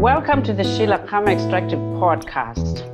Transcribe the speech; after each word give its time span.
Welcome 0.00 0.42
to 0.44 0.54
the 0.54 0.64
Sheila 0.64 0.96
Extractive 0.96 1.78
Podcast. 1.78 2.86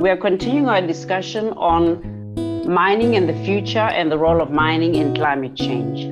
We 0.00 0.08
are 0.08 0.16
continuing 0.16 0.68
our 0.68 0.80
discussion 0.80 1.48
on 1.54 2.64
mining 2.64 3.14
in 3.14 3.26
the 3.26 3.34
future 3.44 3.80
and 3.80 4.08
the 4.08 4.16
role 4.16 4.40
of 4.40 4.52
mining 4.52 4.94
in 4.94 5.16
climate 5.16 5.56
change. 5.56 6.04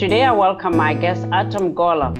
Today, 0.00 0.24
I 0.24 0.32
welcome 0.32 0.74
my 0.78 0.94
guest, 0.94 1.26
Artem 1.30 1.74
Golev. 1.74 2.16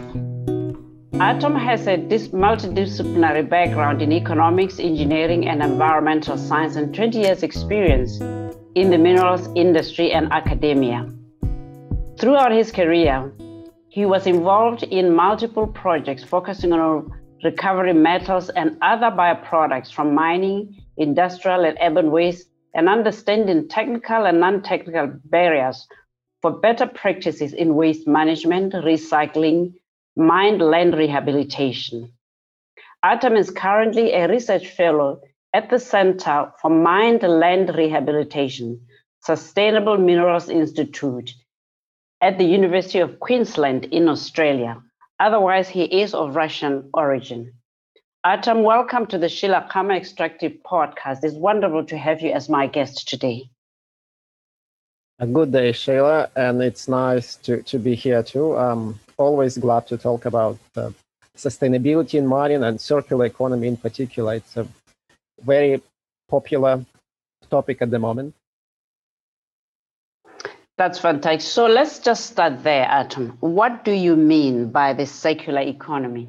Artem 1.18 1.56
has 1.56 1.86
a 1.86 1.96
multidisciplinary 1.96 3.48
background 3.48 4.02
in 4.02 4.12
economics, 4.12 4.78
engineering, 4.78 5.48
and 5.48 5.62
environmental 5.62 6.36
science, 6.36 6.76
and 6.76 6.94
20 6.94 7.20
years' 7.20 7.42
experience 7.42 8.20
in 8.74 8.90
the 8.90 8.98
minerals 8.98 9.48
industry 9.54 10.12
and 10.12 10.30
academia. 10.30 11.10
Throughout 12.18 12.52
his 12.52 12.70
career, 12.70 13.32
he 13.92 14.06
was 14.06 14.26
involved 14.26 14.84
in 14.84 15.14
multiple 15.14 15.66
projects 15.66 16.24
focusing 16.24 16.72
on 16.72 17.12
recovery 17.44 17.92
metals 17.92 18.48
and 18.48 18.78
other 18.80 19.10
byproducts 19.10 19.92
from 19.92 20.14
mining, 20.14 20.82
industrial, 20.96 21.66
and 21.66 21.76
urban 21.78 22.10
waste, 22.10 22.48
and 22.72 22.88
understanding 22.88 23.68
technical 23.68 24.24
and 24.24 24.40
non 24.40 24.62
technical 24.62 25.12
barriers 25.26 25.86
for 26.40 26.52
better 26.52 26.86
practices 26.86 27.52
in 27.52 27.74
waste 27.74 28.08
management, 28.08 28.72
recycling, 28.72 29.74
mine 30.16 30.58
land 30.58 30.94
rehabilitation. 30.94 32.10
Artem 33.02 33.36
is 33.36 33.50
currently 33.50 34.14
a 34.14 34.26
research 34.26 34.68
fellow 34.68 35.20
at 35.52 35.68
the 35.68 35.78
Center 35.78 36.50
for 36.62 36.70
Mined 36.70 37.24
Land 37.24 37.74
Rehabilitation, 37.76 38.80
Sustainable 39.20 39.98
Minerals 39.98 40.48
Institute 40.48 41.34
at 42.22 42.38
the 42.38 42.44
University 42.44 43.00
of 43.00 43.18
Queensland 43.18 43.84
in 43.86 44.08
Australia. 44.08 44.80
Otherwise, 45.18 45.68
he 45.68 45.82
is 45.82 46.14
of 46.14 46.36
Russian 46.36 46.88
origin. 46.94 47.52
Artem, 48.22 48.62
welcome 48.62 49.06
to 49.06 49.18
the 49.18 49.28
Sheila 49.28 49.66
Khama 49.68 49.94
Extractive 49.94 50.52
Podcast. 50.64 51.24
It's 51.24 51.34
wonderful 51.34 51.84
to 51.86 51.98
have 51.98 52.22
you 52.22 52.30
as 52.30 52.48
my 52.48 52.68
guest 52.68 53.08
today. 53.08 53.50
A 55.18 55.26
good 55.26 55.50
day, 55.50 55.72
Sheila, 55.72 56.30
and 56.36 56.62
it's 56.62 56.86
nice 56.86 57.34
to, 57.36 57.60
to 57.64 57.78
be 57.80 57.96
here 57.96 58.22
too. 58.22 58.56
I'm 58.56 59.00
always 59.16 59.58
glad 59.58 59.88
to 59.88 59.98
talk 59.98 60.24
about 60.24 60.58
uh, 60.76 60.90
sustainability 61.36 62.14
in 62.14 62.26
mining 62.28 62.62
and 62.62 62.80
circular 62.80 63.24
economy 63.24 63.66
in 63.66 63.76
particular. 63.76 64.34
It's 64.34 64.56
a 64.56 64.68
very 65.40 65.82
popular 66.28 66.84
topic 67.50 67.82
at 67.82 67.90
the 67.90 67.98
moment. 67.98 68.34
That's 70.82 70.98
fantastic. 70.98 71.42
So 71.42 71.66
let's 71.66 72.00
just 72.00 72.26
start 72.26 72.64
there, 72.64 72.88
Artem. 72.88 73.36
What 73.38 73.84
do 73.84 73.92
you 73.92 74.16
mean 74.16 74.70
by 74.70 74.94
the 74.94 75.06
circular 75.06 75.60
economy? 75.60 76.28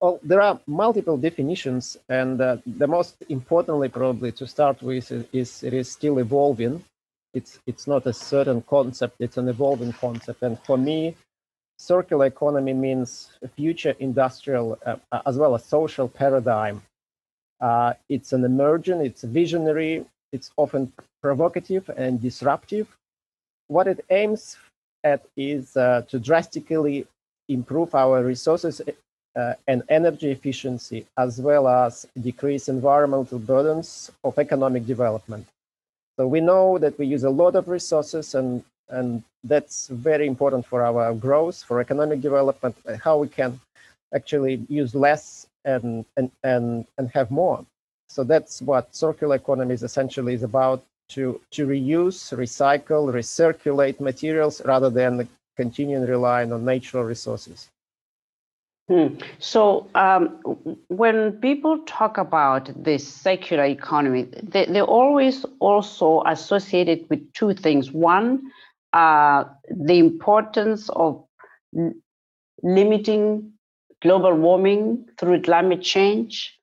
Well, 0.00 0.20
there 0.22 0.40
are 0.42 0.60
multiple 0.68 1.16
definitions, 1.16 1.96
and 2.08 2.40
uh, 2.40 2.58
the 2.64 2.86
most 2.86 3.16
importantly, 3.28 3.88
probably 3.88 4.30
to 4.30 4.46
start 4.46 4.80
with, 4.80 5.10
is 5.32 5.64
it 5.64 5.74
is 5.74 5.90
still 5.90 6.18
evolving. 6.18 6.84
It's 7.34 7.58
it's 7.66 7.88
not 7.88 8.06
a 8.06 8.12
certain 8.12 8.62
concept; 8.62 9.16
it's 9.18 9.36
an 9.36 9.48
evolving 9.48 9.92
concept. 9.92 10.42
And 10.42 10.60
for 10.60 10.78
me, 10.78 11.16
circular 11.78 12.26
economy 12.26 12.74
means 12.74 13.30
a 13.42 13.48
future 13.48 13.96
industrial 13.98 14.78
uh, 14.86 14.98
as 15.26 15.36
well 15.36 15.56
as 15.56 15.64
social 15.64 16.06
paradigm. 16.06 16.82
Uh, 17.60 17.94
it's 18.08 18.32
an 18.32 18.44
emerging, 18.44 19.00
it's 19.00 19.24
visionary, 19.24 20.04
it's 20.36 20.50
often 20.56 20.92
provocative 21.26 21.84
and 21.96 22.12
disruptive. 22.28 22.86
What 23.68 23.86
it 23.92 24.00
aims 24.10 24.42
at 25.02 25.20
is 25.36 25.76
uh, 25.76 26.02
to 26.10 26.16
drastically 26.28 26.96
improve 27.48 27.90
our 27.94 28.18
resources 28.22 28.74
uh, 29.36 29.54
and 29.70 29.82
energy 29.88 30.30
efficiency, 30.30 31.06
as 31.24 31.40
well 31.46 31.64
as 31.68 32.06
decrease 32.28 32.68
environmental 32.68 33.38
burdens 33.38 34.10
of 34.24 34.38
economic 34.38 34.86
development. 34.94 35.46
So 36.16 36.26
we 36.26 36.40
know 36.40 36.78
that 36.78 36.98
we 36.98 37.06
use 37.06 37.24
a 37.24 37.36
lot 37.42 37.54
of 37.56 37.68
resources 37.68 38.34
and, 38.34 38.64
and 38.88 39.22
that's 39.44 39.78
very 39.88 40.26
important 40.26 40.64
for 40.66 40.82
our 40.88 41.14
growth, 41.26 41.58
for 41.68 41.80
economic 41.80 42.20
development, 42.20 42.74
how 43.04 43.18
we 43.18 43.28
can 43.28 43.60
actually 44.14 44.54
use 44.68 44.94
less 44.94 45.46
and, 45.64 46.04
and, 46.16 46.30
and, 46.42 46.86
and 46.96 47.10
have 47.10 47.30
more. 47.30 47.64
So 48.08 48.24
that's 48.24 48.62
what 48.62 48.94
circular 48.94 49.36
economy 49.36 49.74
is 49.74 49.82
essentially 49.82 50.34
is 50.34 50.42
about 50.42 50.82
to, 51.08 51.40
to 51.52 51.66
reuse, 51.66 52.36
recycle, 52.36 53.12
recirculate 53.12 54.00
materials 54.00 54.62
rather 54.64 54.90
than 54.90 55.28
continuing 55.56 56.06
relying 56.06 56.52
on 56.52 56.64
natural 56.64 57.04
resources. 57.04 57.68
Hmm. 58.88 59.18
So 59.40 59.88
um, 59.96 60.38
when 60.88 61.32
people 61.40 61.80
talk 61.86 62.18
about 62.18 62.70
this 62.84 63.06
circular 63.06 63.64
economy, 63.64 64.28
they, 64.42 64.66
they 64.66 64.80
always 64.80 65.44
also 65.58 66.22
associated 66.24 67.06
with 67.10 67.32
two 67.32 67.52
things. 67.52 67.90
One, 67.90 68.52
uh, 68.92 69.44
the 69.68 69.98
importance 69.98 70.88
of 70.90 71.24
limiting 72.62 73.52
global 74.02 74.34
warming 74.34 75.08
through 75.18 75.42
climate 75.42 75.82
change, 75.82 76.55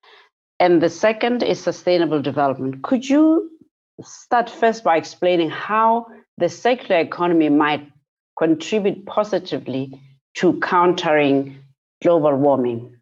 and 0.63 0.81
the 0.81 0.89
second 0.89 1.43
is 1.43 1.59
sustainable 1.59 2.21
development. 2.21 2.83
Could 2.83 3.09
you 3.09 3.51
start 4.01 4.49
first 4.49 4.81
by 4.81 4.95
explaining 4.95 5.49
how 5.49 6.07
the 6.37 6.47
circular 6.47 7.01
economy 7.01 7.49
might 7.49 7.85
contribute 8.39 9.05
positively 9.05 9.99
to 10.35 10.57
countering 10.61 11.59
global 12.01 12.37
warming? 12.37 12.95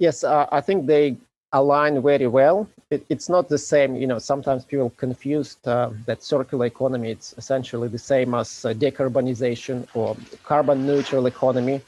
Yes, 0.00 0.24
uh, 0.24 0.46
I 0.50 0.60
think 0.60 0.86
they 0.88 1.16
align 1.52 2.00
very 2.02 2.26
well. 2.26 2.68
It, 2.90 3.04
it's 3.08 3.28
not 3.28 3.48
the 3.48 3.58
same, 3.58 3.96
you 3.96 4.06
know, 4.06 4.18
sometimes 4.18 4.64
people 4.64 4.90
confused 4.96 5.66
uh, 5.66 5.90
that 6.06 6.22
circular 6.22 6.66
economy, 6.66 7.10
it's 7.10 7.34
essentially 7.38 7.88
the 7.88 7.98
same 7.98 8.34
as 8.34 8.64
uh, 8.64 8.72
decarbonization 8.74 9.86
or 9.94 10.16
carbon 10.44 10.86
neutral 10.86 11.26
economy. 11.26 11.80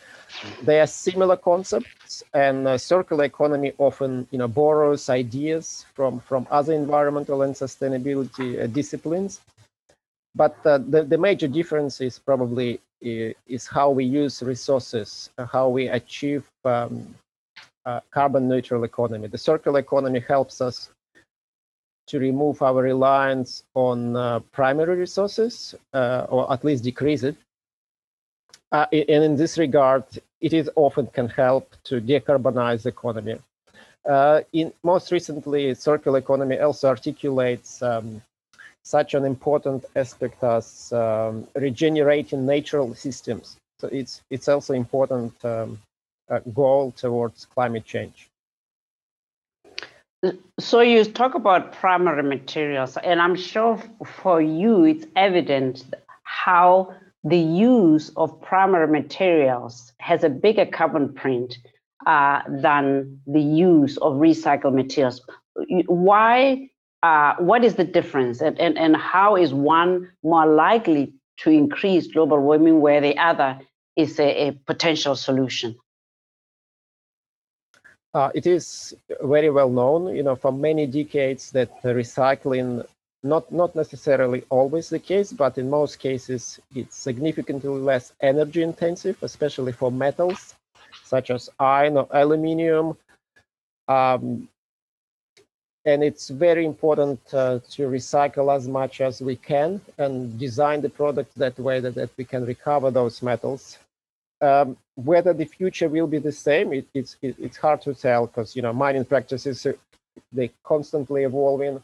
They 0.63 0.81
are 0.81 0.87
similar 0.87 1.37
concepts, 1.37 2.23
and 2.35 2.67
uh, 2.67 2.79
circular 2.79 3.25
economy 3.25 3.73
often, 3.79 4.27
you 4.31 4.39
know, 4.39 4.49
borrows 4.49 5.09
ideas 5.11 5.85
from 5.95 6.21
from 6.21 6.47
other 6.51 6.73
environmental 6.73 7.43
and 7.43 7.55
sustainability 7.55 8.63
uh, 8.63 8.67
disciplines. 8.67 9.41
But 10.35 10.57
uh, 10.65 10.79
the 10.79 11.05
the 11.05 11.19
major 11.19 11.49
difference 11.49 12.01
is 12.01 12.19
probably 12.19 12.81
uh, 13.05 13.35
is 13.47 13.67
how 13.67 13.91
we 13.91 14.05
use 14.05 14.43
resources, 14.43 15.31
how 15.53 15.69
we 15.69 15.89
achieve 15.89 16.45
um, 16.65 17.15
uh, 17.87 18.01
carbon 18.11 18.49
neutral 18.49 18.85
economy. 18.85 19.29
The 19.29 19.39
circular 19.39 19.81
economy 19.81 20.21
helps 20.21 20.61
us 20.61 20.91
to 22.09 22.19
remove 22.19 22.63
our 22.63 22.83
reliance 22.83 23.63
on 23.75 24.43
primary 24.51 24.97
resources, 24.97 25.75
or 25.93 26.53
at 26.53 26.65
least 26.65 26.85
decrease 26.85 27.23
it 27.23 27.37
uh, 28.73 28.87
and 28.91 29.23
in 29.23 29.37
this 29.37 29.59
regard, 29.59 30.05
it 30.41 30.53
is 30.55 30.71
often 30.77 31.07
can 31.09 31.29
help 31.29 31.77
to 31.85 32.01
decarbonize 32.01 32.83
the 32.83 32.89
economy. 32.89 33.39
Uh, 34.09 34.41
in 34.53 34.73
most 34.83 35.13
recently, 35.13 35.75
circular 35.75 36.19
economy 36.19 36.59
also 36.59 36.89
articulates 36.89 37.83
um, 37.83 38.21
such 38.83 39.15
an 39.15 39.25
important 39.25 39.85
aspect 39.95 40.43
as 40.43 40.93
um, 40.93 41.47
regenerating 41.55 42.45
natural 42.47 42.95
systems. 42.95 43.57
So 43.79 43.89
it's 43.89 44.23
it's 44.31 44.49
also 44.49 44.73
important 44.75 45.33
um, 45.45 45.53
uh, 45.53 45.92
goal 46.41 46.93
towards 46.93 47.47
climate 47.47 47.85
change. 47.85 48.29
So 50.61 50.81
you 50.81 51.05
talk 51.05 51.35
about 51.35 51.73
primary 51.73 52.23
materials, 52.23 52.97
and 52.97 53.21
I'm 53.21 53.35
sure 53.35 53.83
for 54.23 54.41
you 54.41 54.85
it's 54.85 55.05
evident 55.17 55.85
how 56.23 56.95
the 57.25 57.39
use 57.39 58.11
of 58.17 58.41
primary 58.41 58.87
materials 58.87 59.93
has 59.99 60.23
a 60.23 60.29
bigger 60.29 60.67
carbon 60.67 61.13
print 61.13 61.59
uh, 62.07 62.43
than 62.49 63.21
the 63.27 63.41
use 63.41 63.97
of 63.99 64.15
recycled 64.15 64.75
materials. 64.75 65.21
Why? 65.87 66.69
Uh, 67.03 67.35
what 67.39 67.65
is 67.65 67.75
the 67.75 67.85
difference, 67.85 68.41
and, 68.41 68.57
and, 68.61 68.79
and 68.79 68.97
how 68.97 69.35
is 69.35 69.53
one 69.53 70.09
more 70.23 70.47
likely 70.47 71.13
to 71.39 71.51
increase 71.51 72.07
global 72.07 72.39
warming 72.39 72.81
where 72.81 73.01
the 73.01 73.19
other 73.19 73.59
is 73.97 74.21
a, 74.21 74.49
a 74.49 74.53
potential 74.53 75.17
solution? 75.17 75.77
Uh, 78.15 78.31
it 78.35 78.47
is 78.47 78.95
very 79.23 79.49
well 79.49 79.71
known, 79.71 80.15
you 80.15 80.23
know, 80.23 80.37
for 80.37 80.53
many 80.53 80.87
decades 80.87 81.51
that 81.53 81.71
recycling 81.83 82.85
not 83.23 83.51
not 83.53 83.75
necessarily 83.75 84.45
always 84.51 84.89
the 84.91 84.99
case, 84.99 85.33
but 85.33 85.57
in 85.57 85.71
most 85.71 85.99
cases 85.99 86.61
it's 86.75 86.97
significantly 86.97 87.71
less 87.71 88.13
energy 88.21 88.63
intensive, 88.63 89.17
especially 89.23 89.73
for 89.73 89.91
metals 89.91 90.55
such 91.05 91.31
as 91.31 91.49
iron 91.59 91.97
or 91.97 92.07
aluminium. 92.11 92.97
Um, 93.89 94.49
and 95.85 96.05
it's 96.05 96.29
very 96.29 96.65
important 96.65 97.21
uh, 97.35 97.59
to 97.71 97.83
recycle 97.89 98.55
as 98.55 98.69
much 98.69 99.01
as 99.01 99.21
we 99.21 99.37
can 99.37 99.81
and 99.99 100.39
design 100.39 100.81
the 100.81 100.89
product 100.89 101.35
that 101.37 101.59
way 101.59 101.81
that, 101.81 101.95
that 101.95 102.11
we 102.17 102.25
can 102.25 102.45
recover 102.47 102.91
those 102.91 103.23
metals. 103.23 103.79
Um, 104.43 104.77
whether 104.97 105.33
the 105.33 105.45
future 105.45 105.89
will 105.89 106.09
be 106.09 106.19
the 106.19 106.33
same, 106.33 106.73
it, 106.73 106.87
it's 106.93 107.17
it, 107.23 107.37
it's 107.39 107.57
hard 107.57 107.81
to 107.83 107.95
tell 107.95 108.27
because 108.27 108.57
you 108.57 108.63
know 108.63 108.73
mining 108.73 109.05
practices 109.05 109.67
they 110.33 110.51
constantly 110.65 111.23
evolving. 111.23 111.83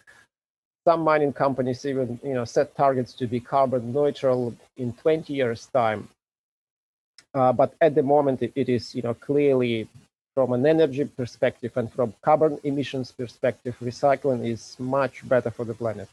Some 0.84 1.02
mining 1.02 1.32
companies 1.32 1.86
even 1.86 2.18
you 2.22 2.34
know 2.34 2.44
set 2.44 2.74
targets 2.76 3.12
to 3.14 3.26
be 3.26 3.40
carbon 3.40 3.92
neutral 3.92 4.54
in 4.76 4.92
20 4.92 5.32
years 5.32 5.66
time. 5.66 6.08
Uh, 7.32 7.52
but 7.52 7.74
at 7.80 7.94
the 7.94 8.02
moment, 8.02 8.42
it, 8.42 8.52
it 8.56 8.68
is 8.68 8.94
you 8.94 9.02
know 9.02 9.14
clearly 9.14 9.88
from 10.34 10.52
an 10.52 10.66
energy 10.66 11.04
perspective 11.04 11.76
and 11.76 11.92
from 11.92 12.14
carbon 12.22 12.58
emissions 12.64 13.12
perspective, 13.12 13.76
recycling 13.82 14.46
is 14.46 14.76
much 14.78 15.28
better 15.28 15.50
for 15.50 15.64
the 15.64 15.74
planet. 15.74 16.08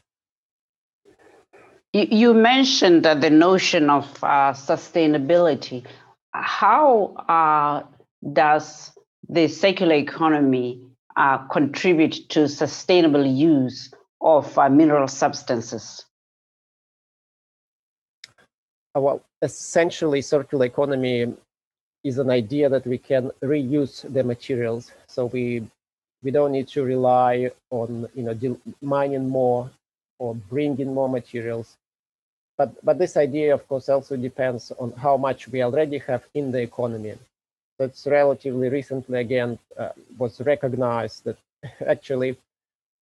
You 1.92 2.34
mentioned 2.34 3.04
that 3.04 3.20
the 3.20 3.30
notion 3.30 3.88
of 3.88 4.04
uh, 4.22 4.52
sustainability. 4.52 5.84
How 6.42 7.14
uh, 7.28 7.86
does 8.32 8.92
the 9.28 9.48
circular 9.48 9.94
economy 9.94 10.80
uh, 11.16 11.38
contribute 11.48 12.28
to 12.30 12.48
sustainable 12.48 13.24
use 13.24 13.92
of 14.20 14.56
uh, 14.58 14.68
mineral 14.68 15.08
substances? 15.08 16.04
Uh, 18.96 19.00
well, 19.00 19.22
essentially, 19.42 20.22
circular 20.22 20.66
economy 20.66 21.34
is 22.04 22.18
an 22.18 22.30
idea 22.30 22.68
that 22.68 22.86
we 22.86 22.98
can 22.98 23.30
reuse 23.42 24.10
the 24.12 24.22
materials. 24.22 24.92
So 25.06 25.26
we 25.26 25.66
we 26.22 26.30
don't 26.30 26.52
need 26.52 26.68
to 26.68 26.82
rely 26.82 27.50
on 27.70 28.08
you 28.14 28.22
know 28.22 28.58
mining 28.80 29.28
more 29.28 29.70
or 30.18 30.34
bringing 30.34 30.94
more 30.94 31.08
materials. 31.08 31.76
But 32.58 32.84
but 32.84 32.98
this 32.98 33.16
idea, 33.16 33.54
of 33.54 33.66
course, 33.68 33.88
also 33.88 34.16
depends 34.16 34.72
on 34.78 34.92
how 34.92 35.16
much 35.16 35.48
we 35.48 35.62
already 35.62 35.98
have 35.98 36.24
in 36.34 36.52
the 36.52 36.60
economy. 36.60 37.14
That's 37.78 38.06
relatively 38.06 38.68
recently 38.70 39.20
again 39.20 39.58
uh, 39.78 39.90
was 40.16 40.40
recognized 40.40 41.24
that 41.24 41.36
actually 41.86 42.36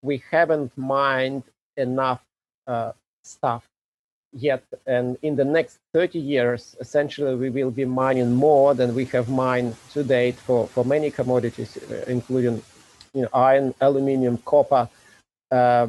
we 0.02 0.22
haven't 0.30 0.76
mined 0.76 1.44
enough 1.76 2.22
uh, 2.66 2.92
stuff 3.22 3.64
yet. 4.34 4.64
And 4.86 5.16
in 5.22 5.36
the 5.36 5.44
next 5.44 5.78
30 5.92 6.18
years, 6.18 6.76
essentially, 6.80 7.34
we 7.36 7.50
will 7.50 7.70
be 7.70 7.84
mining 7.84 8.34
more 8.34 8.74
than 8.74 8.94
we 8.94 9.04
have 9.06 9.28
mined 9.28 9.76
to 9.92 10.02
date 10.02 10.36
for, 10.36 10.66
for 10.66 10.84
many 10.84 11.10
commodities, 11.10 11.76
uh, 11.76 12.04
including 12.06 12.62
you 13.14 13.22
know, 13.22 13.28
iron, 13.32 13.74
aluminium, 13.80 14.38
copper, 14.38 14.88
uh, 15.50 15.86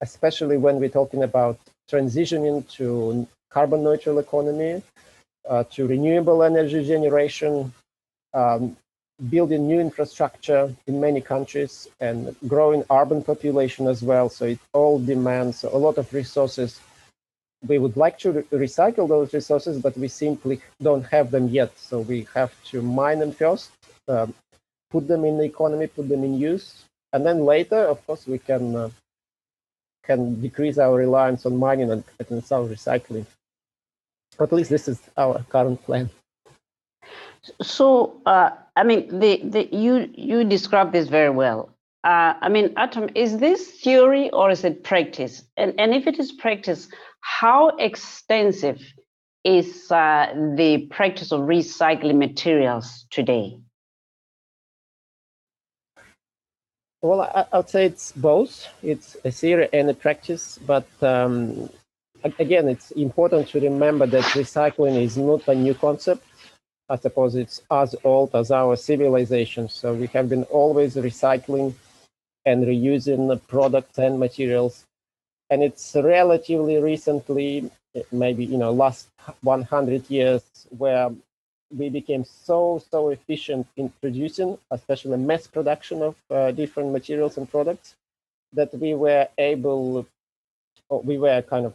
especially 0.00 0.56
when 0.56 0.78
we're 0.78 0.88
talking 0.88 1.22
about 1.22 1.58
transitioning 1.90 2.68
to 2.76 3.26
carbon 3.50 3.82
neutral 3.84 4.18
economy, 4.18 4.82
uh, 5.48 5.64
to 5.70 5.86
renewable 5.86 6.42
energy 6.42 6.84
generation, 6.84 7.72
um, 8.34 8.76
building 9.30 9.66
new 9.66 9.80
infrastructure 9.80 10.74
in 10.86 11.00
many 11.00 11.20
countries 11.20 11.88
and 12.00 12.36
growing 12.46 12.84
urban 12.90 13.22
population 13.22 13.86
as 13.86 14.02
well. 14.02 14.28
So 14.28 14.44
it 14.46 14.58
all 14.72 14.98
demands 14.98 15.64
a 15.64 15.70
lot 15.70 15.96
of 15.96 16.12
resources 16.12 16.80
we 17.66 17.78
would 17.78 17.96
like 17.96 18.18
to 18.18 18.32
re 18.32 18.42
recycle 18.52 19.08
those 19.08 19.32
resources, 19.32 19.80
but 19.80 19.96
we 19.96 20.08
simply 20.08 20.60
don't 20.82 21.04
have 21.06 21.30
them 21.30 21.48
yet. 21.48 21.76
So 21.78 22.00
we 22.00 22.26
have 22.34 22.52
to 22.70 22.82
mine 22.82 23.20
them 23.20 23.32
first, 23.32 23.70
um, 24.08 24.34
put 24.90 25.08
them 25.08 25.24
in 25.24 25.38
the 25.38 25.44
economy, 25.44 25.86
put 25.86 26.08
them 26.08 26.24
in 26.24 26.34
use, 26.38 26.84
and 27.12 27.24
then 27.24 27.44
later, 27.44 27.86
of 27.86 28.04
course, 28.06 28.26
we 28.26 28.38
can 28.38 28.76
uh, 28.76 28.90
can 30.06 30.40
decrease 30.40 30.78
our 30.78 30.94
reliance 30.94 31.46
on 31.46 31.56
mining 31.56 31.90
and, 31.90 32.04
and 32.30 32.44
some 32.44 32.68
recycling. 32.68 33.26
At 34.40 34.52
least 34.52 34.70
this 34.70 34.88
is 34.88 35.00
our 35.16 35.42
current 35.48 35.82
plan. 35.84 36.10
So, 37.62 38.20
uh, 38.26 38.50
I 38.76 38.82
mean, 38.84 39.20
the, 39.20 39.40
the 39.44 39.68
you 39.74 40.10
you 40.14 40.44
describe 40.44 40.92
this 40.92 41.08
very 41.08 41.30
well. 41.30 41.70
Uh, 42.04 42.34
I 42.40 42.48
mean, 42.48 42.72
Artem, 42.76 43.08
is 43.14 43.38
this 43.38 43.70
theory 43.82 44.30
or 44.30 44.50
is 44.50 44.64
it 44.64 44.84
practice? 44.84 45.42
And 45.56 45.74
and 45.78 45.94
if 45.94 46.06
it 46.06 46.18
is 46.18 46.32
practice, 46.32 46.88
how 47.20 47.68
extensive 47.78 48.80
is 49.44 49.90
uh, 49.90 50.32
the 50.56 50.86
practice 50.90 51.32
of 51.32 51.40
recycling 51.42 52.18
materials 52.18 53.06
today? 53.10 53.58
Well, 57.06 57.20
I, 57.22 57.56
would 57.56 57.68
say 57.68 57.86
it's 57.86 58.12
both. 58.12 58.66
It's 58.82 59.16
a 59.24 59.30
theory 59.30 59.68
and 59.72 59.88
a 59.90 59.94
practice, 59.94 60.58
but 60.66 60.88
um, 61.02 61.70
again, 62.38 62.68
it's 62.68 62.90
important 62.92 63.48
to 63.48 63.60
remember 63.60 64.06
that 64.06 64.24
recycling 64.24 65.00
is 65.00 65.16
not 65.16 65.46
a 65.48 65.54
new 65.54 65.74
concept. 65.74 66.24
I 66.88 66.96
suppose 66.96 67.34
it's 67.34 67.62
as 67.70 67.94
old 68.04 68.34
as 68.34 68.50
our 68.50 68.76
civilization. 68.76 69.68
So 69.68 69.94
we 69.94 70.06
have 70.08 70.28
been 70.28 70.44
always 70.44 70.96
recycling 70.96 71.74
and 72.44 72.64
reusing 72.64 73.40
products 73.48 73.98
and 73.98 74.18
materials 74.20 74.84
and 75.50 75.62
it's 75.62 75.94
relatively 75.94 76.78
recently, 76.78 77.70
maybe 78.10 78.44
you 78.44 78.58
know, 78.58 78.72
last 78.72 79.08
100 79.42 80.10
years, 80.10 80.42
where 80.76 81.10
we 81.74 81.88
became 81.88 82.24
so 82.24 82.82
so 82.90 83.08
efficient 83.10 83.66
in 83.76 83.92
producing, 84.00 84.58
especially 84.70 85.16
mass 85.16 85.46
production 85.46 86.02
of 86.02 86.14
uh, 86.30 86.50
different 86.52 86.92
materials 86.92 87.36
and 87.38 87.50
products, 87.50 87.94
that 88.52 88.72
we 88.74 88.94
were 88.94 89.28
able, 89.38 90.06
we 90.90 91.18
were 91.18 91.42
kind 91.42 91.66
of 91.66 91.74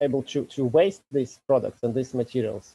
able 0.00 0.22
to 0.22 0.44
to 0.46 0.64
waste 0.64 1.02
these 1.10 1.38
products 1.46 1.82
and 1.82 1.94
these 1.94 2.12
materials, 2.12 2.74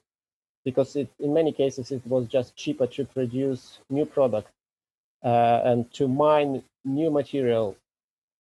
because 0.66 0.96
it, 0.96 1.10
in 1.20 1.34
many 1.34 1.52
cases 1.52 1.92
it 1.92 2.02
was 2.08 2.28
just 2.28 2.56
cheaper 2.56 2.88
to 2.88 3.06
produce 3.06 3.80
new 3.90 4.06
products 4.06 4.52
uh, 5.24 5.62
and 5.64 5.92
to 5.94 6.08
mine 6.08 6.64
new 6.86 7.12
material 7.12 7.76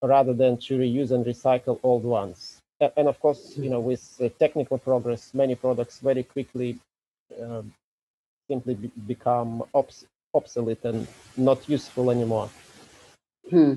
rather 0.01 0.33
than 0.33 0.57
to 0.57 0.77
reuse 0.77 1.12
and 1.12 1.25
recycle 1.25 1.79
old 1.83 2.03
ones. 2.03 2.59
And 2.79 3.07
of 3.07 3.19
course, 3.19 3.57
you 3.57 3.69
know, 3.69 3.79
with 3.79 4.21
technical 4.38 4.77
progress, 4.77 5.33
many 5.33 5.56
products 5.56 6.00
very 6.00 6.24
quickly 6.24 6.77
simply 8.50 8.75
be 8.75 8.91
become 9.06 9.63
obs 9.74 10.06
obsolete 10.33 10.83
and 10.83 11.07
not 11.35 11.68
useful 11.69 12.12
anymore. 12.12 12.50
Hmm. 13.50 13.74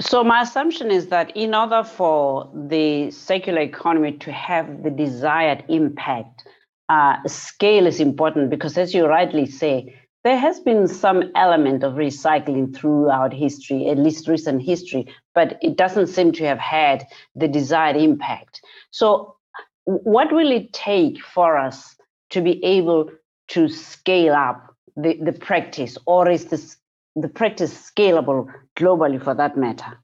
So 0.00 0.22
my 0.22 0.42
assumption 0.42 0.90
is 0.90 1.06
that 1.08 1.34
in 1.34 1.54
order 1.54 1.82
for 1.82 2.50
the 2.54 3.10
circular 3.10 3.62
economy 3.62 4.12
to 4.18 4.30
have 4.30 4.82
the 4.82 4.90
desired 4.90 5.64
impact, 5.68 6.46
uh, 6.88 7.16
scale 7.26 7.86
is 7.86 7.98
important 7.98 8.50
because, 8.50 8.76
as 8.76 8.92
you 8.94 9.06
rightly 9.06 9.46
say, 9.46 9.96
there 10.22 10.36
has 10.36 10.60
been 10.60 10.86
some 10.86 11.30
element 11.34 11.82
of 11.82 11.94
recycling 11.94 12.74
throughout 12.76 13.32
history, 13.32 13.88
at 13.88 13.98
least 13.98 14.28
recent 14.28 14.62
history, 14.62 15.06
but 15.34 15.56
it 15.62 15.76
doesn't 15.76 16.08
seem 16.08 16.32
to 16.32 16.44
have 16.44 16.58
had 16.58 17.06
the 17.34 17.48
desired 17.48 17.96
impact. 17.96 18.60
So, 18.90 19.36
what 19.84 20.32
will 20.32 20.50
it 20.50 20.72
take 20.72 21.24
for 21.24 21.56
us 21.56 21.95
to 22.30 22.40
be 22.40 22.64
able 22.64 23.10
to 23.48 23.68
scale 23.68 24.34
up 24.34 24.74
the, 24.96 25.14
the 25.22 25.32
practice, 25.32 25.98
or 26.06 26.30
is 26.30 26.46
this 26.46 26.76
the 27.14 27.28
practice 27.28 27.90
scalable 27.90 28.52
globally 28.76 29.22
for 29.22 29.34
that 29.34 29.56
matter? 29.56 29.98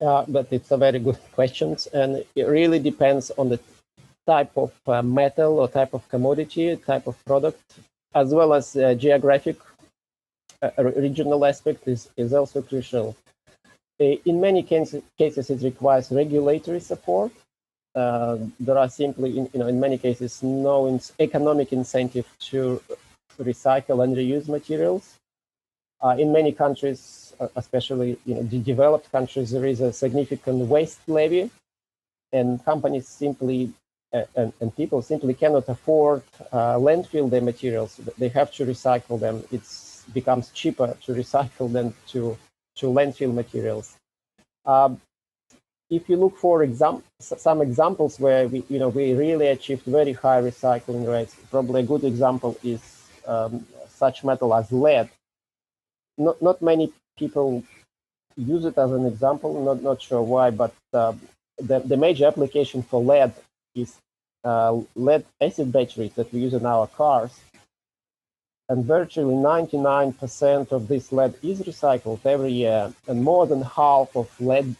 Yeah, 0.00 0.24
but 0.26 0.46
it's 0.50 0.70
a 0.70 0.76
very 0.76 0.98
good 0.98 1.18
question, 1.32 1.76
and 1.92 2.24
it 2.34 2.44
really 2.44 2.78
depends 2.78 3.30
on 3.36 3.50
the 3.50 3.60
type 4.26 4.50
of 4.56 4.72
uh, 4.86 5.02
metal 5.02 5.58
or 5.58 5.68
type 5.68 5.92
of 5.92 6.08
commodity, 6.08 6.76
type 6.76 7.06
of 7.06 7.22
product, 7.24 7.60
as 8.14 8.32
well 8.32 8.54
as 8.54 8.76
uh, 8.76 8.94
geographic 8.94 9.56
uh, 10.62 10.70
regional 10.78 11.44
aspect 11.44 11.86
is, 11.86 12.08
is 12.16 12.32
also 12.32 12.62
crucial. 12.62 13.16
Uh, 14.00 14.16
in 14.24 14.40
many 14.40 14.62
cases, 14.62 15.02
cases, 15.18 15.50
it 15.50 15.62
requires 15.62 16.10
regulatory 16.10 16.80
support. 16.80 17.32
Uh, 17.94 18.38
there 18.60 18.78
are 18.78 18.88
simply, 18.88 19.38
in, 19.38 19.50
you 19.52 19.58
know, 19.60 19.66
in 19.66 19.80
many 19.80 19.98
cases, 19.98 20.42
no 20.42 20.86
in 20.86 21.00
economic 21.18 21.72
incentive 21.72 22.26
to 22.38 22.80
recycle 23.40 24.04
and 24.04 24.16
reuse 24.16 24.48
materials. 24.48 25.16
Uh, 26.02 26.16
in 26.18 26.32
many 26.32 26.52
countries, 26.52 27.34
especially 27.56 28.18
you 28.24 28.34
know, 28.34 28.42
the 28.42 28.58
developed 28.58 29.10
countries, 29.12 29.50
there 29.50 29.66
is 29.66 29.80
a 29.80 29.92
significant 29.92 30.66
waste 30.68 31.00
levy, 31.08 31.50
and 32.32 32.64
companies 32.64 33.08
simply 33.08 33.72
and, 34.12 34.52
and, 34.60 34.74
people 34.76 35.02
simply 35.02 35.34
cannot 35.34 35.68
afford 35.68 36.22
uh, 36.52 36.74
landfill 36.74 37.30
their 37.30 37.40
materials. 37.40 37.96
They 38.18 38.28
have 38.28 38.52
to 38.54 38.64
recycle 38.64 39.20
them. 39.20 39.44
It 39.52 39.62
becomes 40.12 40.50
cheaper 40.50 40.96
to 41.02 41.12
recycle 41.12 41.72
than 41.72 41.94
to, 42.08 42.36
to 42.76 42.86
landfill 42.86 43.32
materials. 43.32 43.96
Um, 44.66 45.00
if 45.90 46.08
you 46.08 46.16
look 46.16 46.36
for 46.36 46.62
exam 46.62 47.02
some 47.18 47.60
examples 47.60 48.20
where 48.20 48.46
we, 48.46 48.64
you 48.68 48.78
know, 48.78 48.88
we 48.88 49.12
really 49.12 49.48
achieved 49.48 49.84
very 49.84 50.12
high 50.12 50.40
recycling 50.40 51.06
rates, 51.06 51.34
probably 51.50 51.80
a 51.80 51.84
good 51.84 52.04
example 52.04 52.56
is 52.62 52.80
um, 53.26 53.66
such 53.88 54.22
metal 54.24 54.54
as 54.54 54.70
lead. 54.70 55.10
Not, 56.16 56.40
not 56.40 56.62
many 56.62 56.92
people 57.18 57.64
use 58.36 58.64
it 58.64 58.78
as 58.78 58.92
an 58.92 59.04
example, 59.04 59.62
not, 59.64 59.82
not 59.82 60.00
sure 60.00 60.22
why, 60.22 60.50
but 60.50 60.72
uh, 60.92 61.12
the, 61.58 61.80
the 61.80 61.96
major 61.96 62.26
application 62.26 62.82
for 62.82 63.02
lead 63.02 63.32
is 63.74 63.96
uh, 64.44 64.80
lead 64.94 65.24
acid 65.40 65.72
batteries 65.72 66.14
that 66.14 66.32
we 66.32 66.40
use 66.40 66.54
in 66.54 66.64
our 66.64 66.86
cars. 66.86 67.38
And 68.68 68.84
virtually 68.84 69.34
99% 69.34 70.70
of 70.70 70.86
this 70.86 71.10
lead 71.10 71.34
is 71.42 71.60
recycled 71.62 72.24
every 72.24 72.52
year, 72.52 72.92
and 73.08 73.24
more 73.24 73.46
than 73.46 73.62
half 73.62 74.14
of 74.14 74.28
lead 74.40 74.76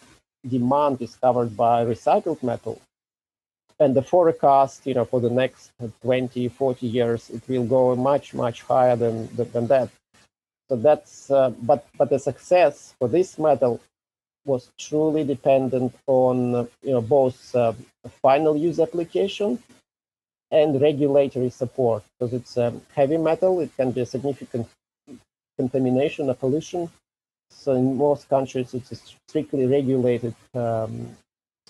demand 0.47 1.01
is 1.03 1.17
covered 1.17 1.57
by 1.57 1.85
recycled 1.85 2.43
metal. 2.43 2.81
And 3.79 3.95
the 3.95 4.03
forecast, 4.03 4.87
you 4.87 4.95
know, 4.95 5.07
for 5.07 5.21
the 5.21 5.31
next 5.31 5.73
20, 6.03 6.49
40 6.49 6.87
years, 6.87 7.31
it 7.31 7.43
will 7.49 7.65
go 7.65 7.97
much, 7.97 8.35
much 8.35 8.63
higher 8.63 8.97
than, 8.97 9.29
than 9.37 9.67
that. 9.69 9.89
So 10.69 10.77
that's, 10.77 11.31
uh, 11.31 11.51
but, 11.63 11.87
but 11.97 12.11
the 12.11 12.19
success 12.19 12.95
for 12.99 13.09
this 13.09 13.39
metal 13.39 13.81
was 14.45 14.71
truly 14.79 15.25
dependent 15.25 15.95
on, 16.07 16.69
you 16.83 16.93
know, 16.93 17.01
both 17.01 17.55
uh, 17.55 17.73
final 18.23 18.57
use 18.57 18.81
application 18.81 19.63
and 20.51 20.81
regulatory 20.81 21.51
support 21.51 22.03
because 22.19 22.35
it's 22.35 22.57
a 22.57 22.73
heavy 22.95 23.17
metal. 23.17 23.61
It 23.61 23.75
can 23.77 23.93
be 23.93 24.01
a 24.01 24.07
significant 24.07 24.69
contamination 25.59 26.29
or 26.29 26.35
pollution. 26.35 26.91
So 27.51 27.75
in 27.75 27.97
most 27.97 28.29
countries, 28.29 28.73
it's 28.75 28.93
a 28.93 28.97
strictly 28.97 29.67
regulated 29.67 30.35
um, 30.55 31.11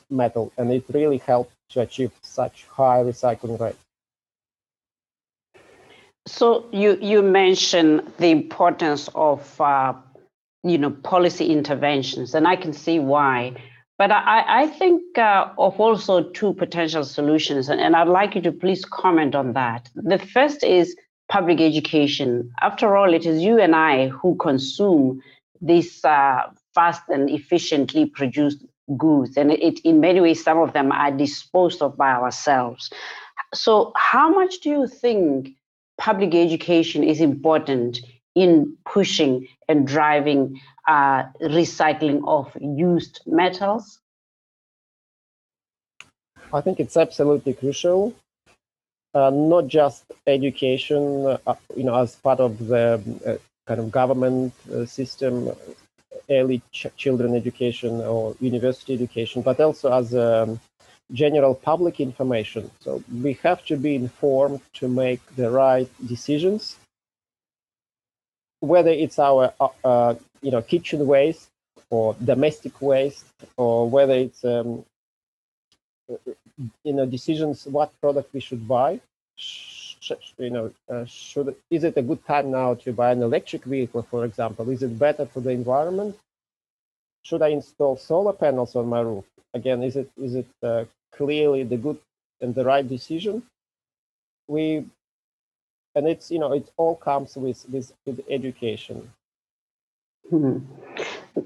metal, 0.09 0.53
and 0.57 0.73
it 0.73 0.85
really 0.93 1.19
helped 1.19 1.53
to 1.71 1.81
achieve 1.81 2.13
such 2.23 2.67
high 2.67 3.03
recycling 3.03 3.59
rates. 3.61 3.79
So 6.27 6.67
you 6.73 6.99
you 7.01 7.23
mentioned 7.23 8.13
the 8.19 8.31
importance 8.31 9.09
of 9.15 9.61
uh, 9.61 9.95
you 10.63 10.79
know 10.79 10.91
policy 10.91 11.47
interventions, 11.51 12.35
and 12.35 12.47
I 12.47 12.57
can 12.57 12.73
see 12.73 12.99
why. 12.99 13.55
But 13.99 14.13
I, 14.13 14.63
I 14.63 14.67
think 14.67 15.19
uh, 15.19 15.49
of 15.59 15.79
also 15.79 16.23
two 16.23 16.55
potential 16.55 17.05
solutions, 17.05 17.69
and, 17.69 17.81
and 17.81 17.95
I'd 17.95 18.09
like 18.09 18.35
you 18.35 18.41
to 18.43 18.53
please 18.53 18.85
comment 18.85 19.35
on 19.35 19.53
that. 19.53 19.91
The 19.95 20.19
first 20.19 20.65
is 20.65 20.97
public 21.29 21.61
education. 21.61 22.51
After 22.61 22.97
all, 22.97 23.13
it 23.13 23.27
is 23.27 23.43
you 23.43 23.61
and 23.61 23.77
I 23.77 24.09
who 24.09 24.37
consume 24.37 25.23
these 25.61 26.05
uh, 26.05 26.43
fast 26.75 27.03
and 27.09 27.29
efficiently 27.31 28.07
produced 28.07 28.65
goods, 28.97 29.37
and 29.37 29.53
it, 29.53 29.79
in 29.81 30.01
many 30.01 30.21
ways, 30.21 30.43
some 30.43 30.59
of 30.59 30.73
them 30.73 30.93
are 30.93 31.11
disposed 31.11 31.83
of 31.83 31.97
by 31.97 32.11
ourselves. 32.11 32.91
So, 33.55 33.93
how 33.97 34.31
much 34.31 34.61
do 34.61 34.71
you 34.71 34.87
think 34.87 35.51
public 35.99 36.35
education 36.35 37.05
is 37.05 37.21
important 37.21 38.01
in 38.35 38.77
pushing 38.87 39.47
and 39.69 39.87
driving 39.87 40.61
uh, 40.89 41.25
recycling 41.43 42.23
of 42.27 42.57
used 42.61 43.21
metals? 43.27 44.01
I 46.53 46.61
think 46.61 46.81
it's 46.81 46.97
absolutely 46.97 47.55
crucial. 47.55 48.15
Uh, 49.13 49.31
not 49.31 49.67
just 49.67 50.05
education, 50.27 51.27
uh, 51.47 51.55
you 51.77 51.83
know, 51.83 51.97
as 51.97 52.15
part 52.15 52.39
of 52.39 52.59
the 52.59 53.03
uh, 53.27 53.50
kind 53.71 53.81
of 53.85 53.89
government 53.93 54.53
uh, 54.75 54.85
system, 54.99 55.35
early 56.29 56.59
ch 56.73 56.87
children 57.03 57.31
education 57.43 57.93
or 58.13 58.35
university 58.41 58.93
education, 59.01 59.39
but 59.43 59.61
also 59.67 59.87
as 60.01 60.07
um, 60.29 60.59
general 61.23 61.55
public 61.55 62.01
information. 62.09 62.63
So 62.85 62.91
we 63.27 63.33
have 63.47 63.61
to 63.71 63.77
be 63.87 63.93
informed 63.95 64.61
to 64.81 64.89
make 64.89 65.23
the 65.37 65.49
right 65.63 65.91
decisions 66.15 66.63
whether 68.61 68.91
it's 68.91 69.19
our 69.19 69.53
uh, 69.61 69.69
uh, 69.85 70.15
you 70.43 70.51
know 70.51 70.63
kitchen 70.63 71.07
waste 71.07 71.49
or 71.91 72.15
domestic 72.33 72.81
waste 72.81 73.25
or 73.57 73.89
whether 73.89 74.15
it's 74.15 74.45
um, 74.45 74.85
you 76.85 76.93
know 76.97 77.07
decisions 77.07 77.67
what 77.67 77.99
product 78.01 78.33
we 78.35 78.41
should 78.41 78.67
buy 78.69 79.01
you 80.39 80.51
know 80.51 80.73
uh, 80.89 81.05
should 81.05 81.55
is 81.71 81.85
it 81.85 81.97
a 81.97 82.03
good 82.03 82.25
time 82.25 82.51
now 82.51 82.75
to 82.75 82.93
buy 82.93 83.13
an 83.13 83.23
electric 83.23 83.65
vehicle 83.65 84.03
for 84.03 84.25
example? 84.25 84.69
Is 84.71 84.83
it 84.83 84.99
better 84.99 85.27
for 85.27 85.41
the 85.41 85.51
environment? 85.51 86.17
Should 87.23 87.43
i 87.43 87.49
install 87.49 87.97
solar 87.97 88.33
panels 88.33 88.77
on 88.77 88.89
my 88.89 89.01
roof? 89.01 89.25
Again 89.55 89.83
is 89.83 89.97
it 89.97 90.11
is 90.17 90.35
it 90.35 90.49
uh, 90.63 90.85
clearly 91.13 91.65
the 91.65 91.77
good 91.77 91.99
and 92.41 92.55
the 92.55 92.65
right 92.65 92.89
decision? 92.89 93.43
We 94.49 94.87
and 95.95 96.09
it's 96.09 96.31
you 96.31 96.39
know 96.39 96.53
it 96.53 96.71
all 96.77 96.97
comes 96.97 97.37
with 97.37 97.65
with, 97.69 97.93
with 98.07 98.21
education. 98.31 99.13
Hmm. 100.31 100.59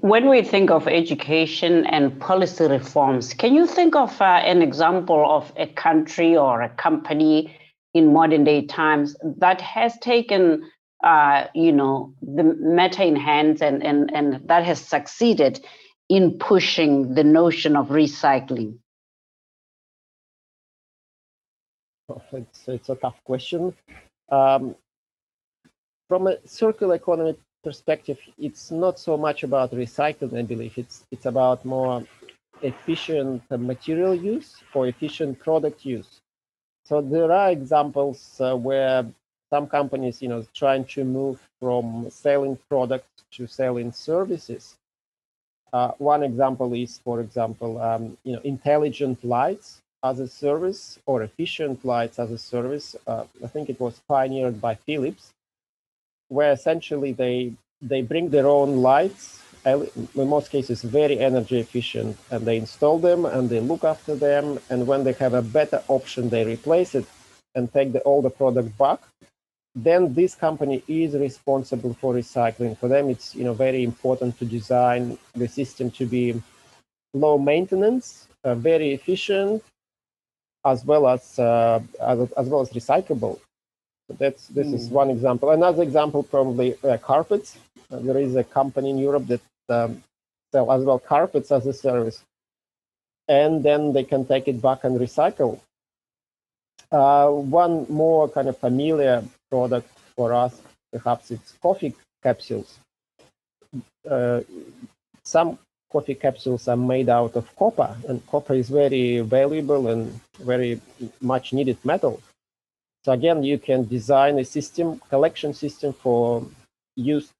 when 0.01 0.29
we 0.29 0.43
think 0.43 0.69
of 0.69 0.87
education 0.87 1.87
and 1.87 2.19
policy 2.19 2.67
reforms 2.67 3.33
can 3.33 3.55
you 3.55 3.65
think 3.65 3.95
of 3.95 4.21
uh, 4.21 4.25
an 4.25 4.61
example 4.61 5.25
of 5.27 5.51
a 5.57 5.65
country 5.65 6.37
or 6.37 6.61
a 6.61 6.69
company 6.69 7.57
in 7.95 8.13
modern 8.13 8.43
day 8.43 8.65
times 8.65 9.15
that 9.37 9.59
has 9.61 9.97
taken 9.99 10.69
uh, 11.03 11.45
you 11.55 11.71
know 11.71 12.13
the 12.21 12.43
matter 12.43 13.03
in 13.03 13.15
hands 13.15 13.61
and, 13.61 13.83
and 13.83 14.13
and 14.13 14.47
that 14.47 14.63
has 14.63 14.79
succeeded 14.79 15.65
in 16.09 16.37
pushing 16.37 17.15
the 17.15 17.23
notion 17.23 17.75
of 17.75 17.87
recycling 17.87 18.77
it's, 22.33 22.67
it's 22.67 22.89
a 22.89 22.95
tough 22.95 23.19
question 23.23 23.73
um, 24.31 24.75
from 26.07 26.27
a 26.27 26.37
circular 26.47 26.95
economy 26.95 27.35
perspective, 27.65 28.19
it's 28.37 28.69
not 28.69 28.99
so 28.99 29.17
much 29.17 29.43
about 29.43 29.71
recycling, 29.71 30.37
I 30.37 30.43
believe. 30.43 30.77
It's, 30.77 31.03
it's 31.11 31.25
about 31.25 31.65
more 31.65 32.03
efficient 32.61 33.41
material 33.49 34.13
use 34.13 34.55
or 34.73 34.87
efficient 34.87 35.39
product 35.39 35.83
use. 35.83 36.21
So 36.85 37.01
there 37.01 37.31
are 37.31 37.49
examples 37.49 38.39
uh, 38.39 38.55
where 38.55 39.05
some 39.49 39.67
companies, 39.67 40.21
you 40.21 40.27
know, 40.29 40.45
trying 40.53 40.85
to 40.85 41.03
move 41.03 41.39
from 41.59 42.09
selling 42.11 42.57
products 42.69 43.23
to 43.31 43.47
selling 43.47 43.91
services. 43.91 44.75
Uh, 45.73 45.91
one 45.97 46.23
example 46.23 46.73
is, 46.73 46.99
for 46.99 47.19
example, 47.21 47.81
um, 47.81 48.17
you 48.23 48.33
know, 48.33 48.41
intelligent 48.43 49.23
lights 49.23 49.81
as 50.03 50.19
a 50.19 50.27
service 50.27 50.99
or 51.07 51.23
efficient 51.23 51.83
lights 51.83 52.19
as 52.19 52.31
a 52.31 52.37
service. 52.37 52.95
Uh, 53.07 53.25
I 53.43 53.47
think 53.47 53.69
it 53.69 53.79
was 53.79 53.99
pioneered 54.07 54.61
by 54.61 54.75
Philips, 54.75 55.33
where 56.29 56.51
essentially 56.51 57.11
they 57.11 57.53
they 57.81 58.01
bring 58.01 58.29
their 58.29 58.47
own 58.47 58.77
lights, 58.77 59.41
in 59.65 60.27
most 60.29 60.51
cases 60.51 60.83
very 60.83 61.19
energy 61.19 61.59
efficient, 61.59 62.17
and 62.31 62.45
they 62.45 62.57
install 62.57 62.99
them 62.99 63.25
and 63.25 63.49
they 63.49 63.59
look 63.59 63.83
after 63.83 64.15
them. 64.15 64.59
And 64.69 64.85
when 64.87 65.03
they 65.03 65.13
have 65.13 65.33
a 65.33 65.41
better 65.41 65.81
option, 65.87 66.29
they 66.29 66.45
replace 66.45 66.95
it 66.95 67.05
and 67.55 67.71
take 67.71 67.91
the 67.91 68.03
older 68.03 68.29
product 68.29 68.77
back. 68.77 68.99
Then 69.73 70.13
this 70.13 70.35
company 70.35 70.83
is 70.87 71.15
responsible 71.15 71.93
for 71.95 72.13
recycling. 72.13 72.77
For 72.77 72.87
them, 72.87 73.09
it's 73.09 73.35
you 73.35 73.43
know 73.43 73.53
very 73.53 73.83
important 73.83 74.37
to 74.39 74.45
design 74.45 75.17
the 75.33 75.47
system 75.47 75.91
to 75.91 76.05
be 76.05 76.41
low 77.13 77.37
maintenance, 77.37 78.27
uh, 78.43 78.55
very 78.55 78.93
efficient, 78.93 79.63
as 80.63 80.85
well 80.85 81.07
as 81.07 81.39
uh, 81.39 81.81
as, 82.01 82.19
as, 82.37 82.47
well 82.47 82.61
as 82.61 82.69
recyclable. 82.69 83.39
That's 84.17 84.47
this 84.47 84.67
mm. 84.67 84.75
is 84.75 84.87
hmm. 84.87 84.93
one 84.93 85.09
example. 85.09 85.49
Another 85.49 85.83
example, 85.83 86.23
probably 86.23 86.75
uh, 86.83 86.97
carpets. 86.97 87.57
Uh, 87.91 87.99
there 87.99 88.17
is 88.17 88.35
a 88.35 88.43
company 88.43 88.89
in 88.89 88.97
Europe 88.97 89.27
that 89.27 89.41
um, 89.69 90.03
sell 90.51 90.71
as 90.71 90.83
well 90.83 90.99
carpets 90.99 91.51
as 91.51 91.65
a 91.65 91.73
service, 91.73 92.23
and 93.27 93.63
then 93.63 93.93
they 93.93 94.03
can 94.03 94.25
take 94.25 94.47
it 94.47 94.61
back 94.61 94.83
and 94.83 94.99
recycle. 94.99 95.59
Uh, 96.91 97.29
one 97.29 97.85
more 97.89 98.29
kind 98.29 98.47
of 98.47 98.57
familiar 98.57 99.23
product 99.49 99.89
for 100.15 100.33
us, 100.33 100.61
perhaps 100.91 101.31
it's 101.31 101.53
coffee 101.61 101.93
capsules. 102.23 102.79
Uh, 104.09 104.41
some 105.23 105.57
coffee 105.91 106.15
capsules 106.15 106.67
are 106.67 106.77
made 106.77 107.09
out 107.09 107.35
of 107.35 107.53
copper, 107.55 107.95
and 108.07 108.25
copper 108.27 108.53
is 108.53 108.69
very 108.69 109.19
valuable 109.21 109.87
and 109.87 110.19
very 110.39 110.79
much 111.21 111.53
needed 111.53 111.77
metal. 111.83 112.21
So 113.03 113.11
again, 113.11 113.43
you 113.43 113.57
can 113.59 113.87
design 113.87 114.39
a 114.39 114.45
system, 114.45 114.99
collection 115.09 115.53
system 115.53 115.93
for 115.93 116.45
used 116.95 117.31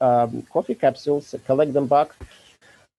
um, 0.00 0.42
coffee 0.52 0.74
capsules, 0.74 1.34
collect 1.46 1.72
them 1.72 1.86
back, 1.86 2.10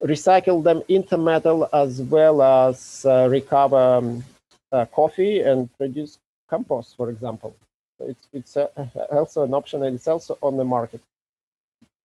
recycle 0.04 0.64
them 0.64 0.82
into 0.88 1.18
metal, 1.18 1.68
as 1.74 2.02
well 2.02 2.42
as 2.42 3.06
uh, 3.06 3.28
recover 3.30 3.78
um, 3.78 4.24
uh, 4.72 4.86
coffee 4.86 5.42
and 5.42 5.70
produce 5.78 6.20
compost, 6.50 6.96
for 6.96 7.10
example. 7.10 7.56
It's, 8.00 8.28
it's 8.34 8.58
uh, 8.58 8.68
also 9.12 9.44
an 9.44 9.54
option 9.54 9.84
and 9.84 9.96
it's 9.96 10.08
also 10.08 10.38
on 10.42 10.58
the 10.58 10.64
market. 10.64 11.02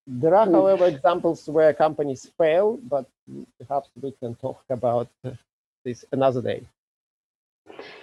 There 0.06 0.34
are, 0.34 0.50
however, 0.50 0.86
examples 0.86 1.48
where 1.48 1.72
companies 1.72 2.28
fail, 2.36 2.78
but 2.88 3.06
perhaps 3.58 3.88
we 4.00 4.10
can 4.12 4.34
talk 4.34 4.62
about 4.68 5.08
this 5.84 6.04
another 6.10 6.42
day. 6.42 6.62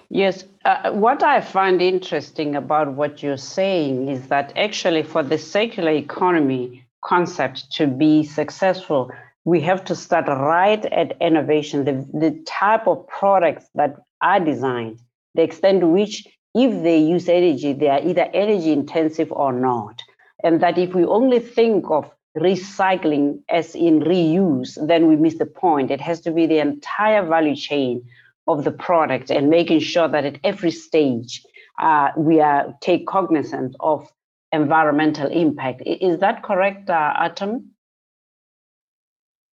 Yes, 0.10 0.44
uh, 0.66 0.92
what 0.92 1.22
I 1.22 1.40
find 1.42 1.82
interesting 1.82 2.56
about 2.56 2.94
what 2.94 3.22
you're 3.22 3.38
saying 3.38 4.10
is 4.10 4.28
that 4.30 4.54
actually, 4.58 5.04
for 5.04 5.22
the 5.22 5.38
circular 5.38 5.92
economy 5.92 6.86
concept 7.06 7.72
to 7.74 7.88
be 7.88 8.24
successful, 8.24 9.12
we 9.46 9.62
have 9.62 9.86
to 9.86 9.96
start 9.96 10.28
right 10.28 10.84
at 10.86 11.16
innovation. 11.22 11.86
The, 11.86 12.06
the 12.18 12.44
type 12.48 12.88
of 12.88 13.08
products 13.08 13.66
that 13.76 13.96
are 14.22 14.40
designed 14.40 15.00
the 15.36 15.44
extent 15.44 15.82
to 15.82 15.88
which 15.88 16.28
if 16.56 16.84
they 16.84 16.98
use 16.98 17.30
energy, 17.30 17.74
they 17.74 17.88
are 17.88 18.02
either 18.02 18.28
energy 18.34 18.72
intensive 18.72 19.32
or 19.32 19.54
not. 19.54 20.02
And 20.44 20.62
that 20.62 20.78
if 20.78 20.94
we 20.94 21.06
only 21.06 21.40
think 21.40 21.86
of 21.90 22.10
recycling 22.38 23.42
as 23.50 23.76
in 23.76 24.00
reuse, 24.00 24.78
then 24.88 25.08
we 25.08 25.16
miss 25.16 25.38
the 25.38 25.46
point. 25.46 25.92
It 25.92 26.02
has 26.02 26.22
to 26.22 26.32
be 26.32 26.48
the 26.48 26.60
entire 26.60 27.26
value 27.26 27.56
chain 27.56 28.04
of 28.50 28.64
the 28.64 28.72
product 28.72 29.30
and 29.30 29.50
making 29.50 29.80
sure 29.80 30.08
that 30.08 30.26
at 30.26 30.40
every 30.44 30.72
stage 30.72 31.46
uh, 31.80 32.10
we 32.18 32.42
are 32.42 32.76
take 32.82 33.06
cognizance 33.08 33.76
of 33.80 34.12
environmental 34.52 35.28
impact. 35.28 35.82
Is 35.86 36.20
that 36.20 36.44
correct, 36.44 36.90
uh, 36.90 37.14
Artem? 37.16 37.72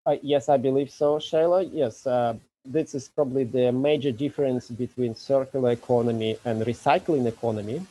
Uh, 0.07 0.17
yes, 0.23 0.49
I 0.49 0.57
believe 0.57 0.91
so, 0.91 1.19
Sheila. 1.19 1.63
Yes, 1.63 2.07
uh, 2.07 2.35
this 2.65 2.95
is 2.95 3.09
probably 3.09 3.45
the 3.45 3.71
major 3.71 4.13
difference 4.13 4.69
between 4.69 5.15
circular 5.15 5.73
economy 5.73 6.39
and 6.45 6.63
recycling 6.63 7.27
economy. 7.27 7.87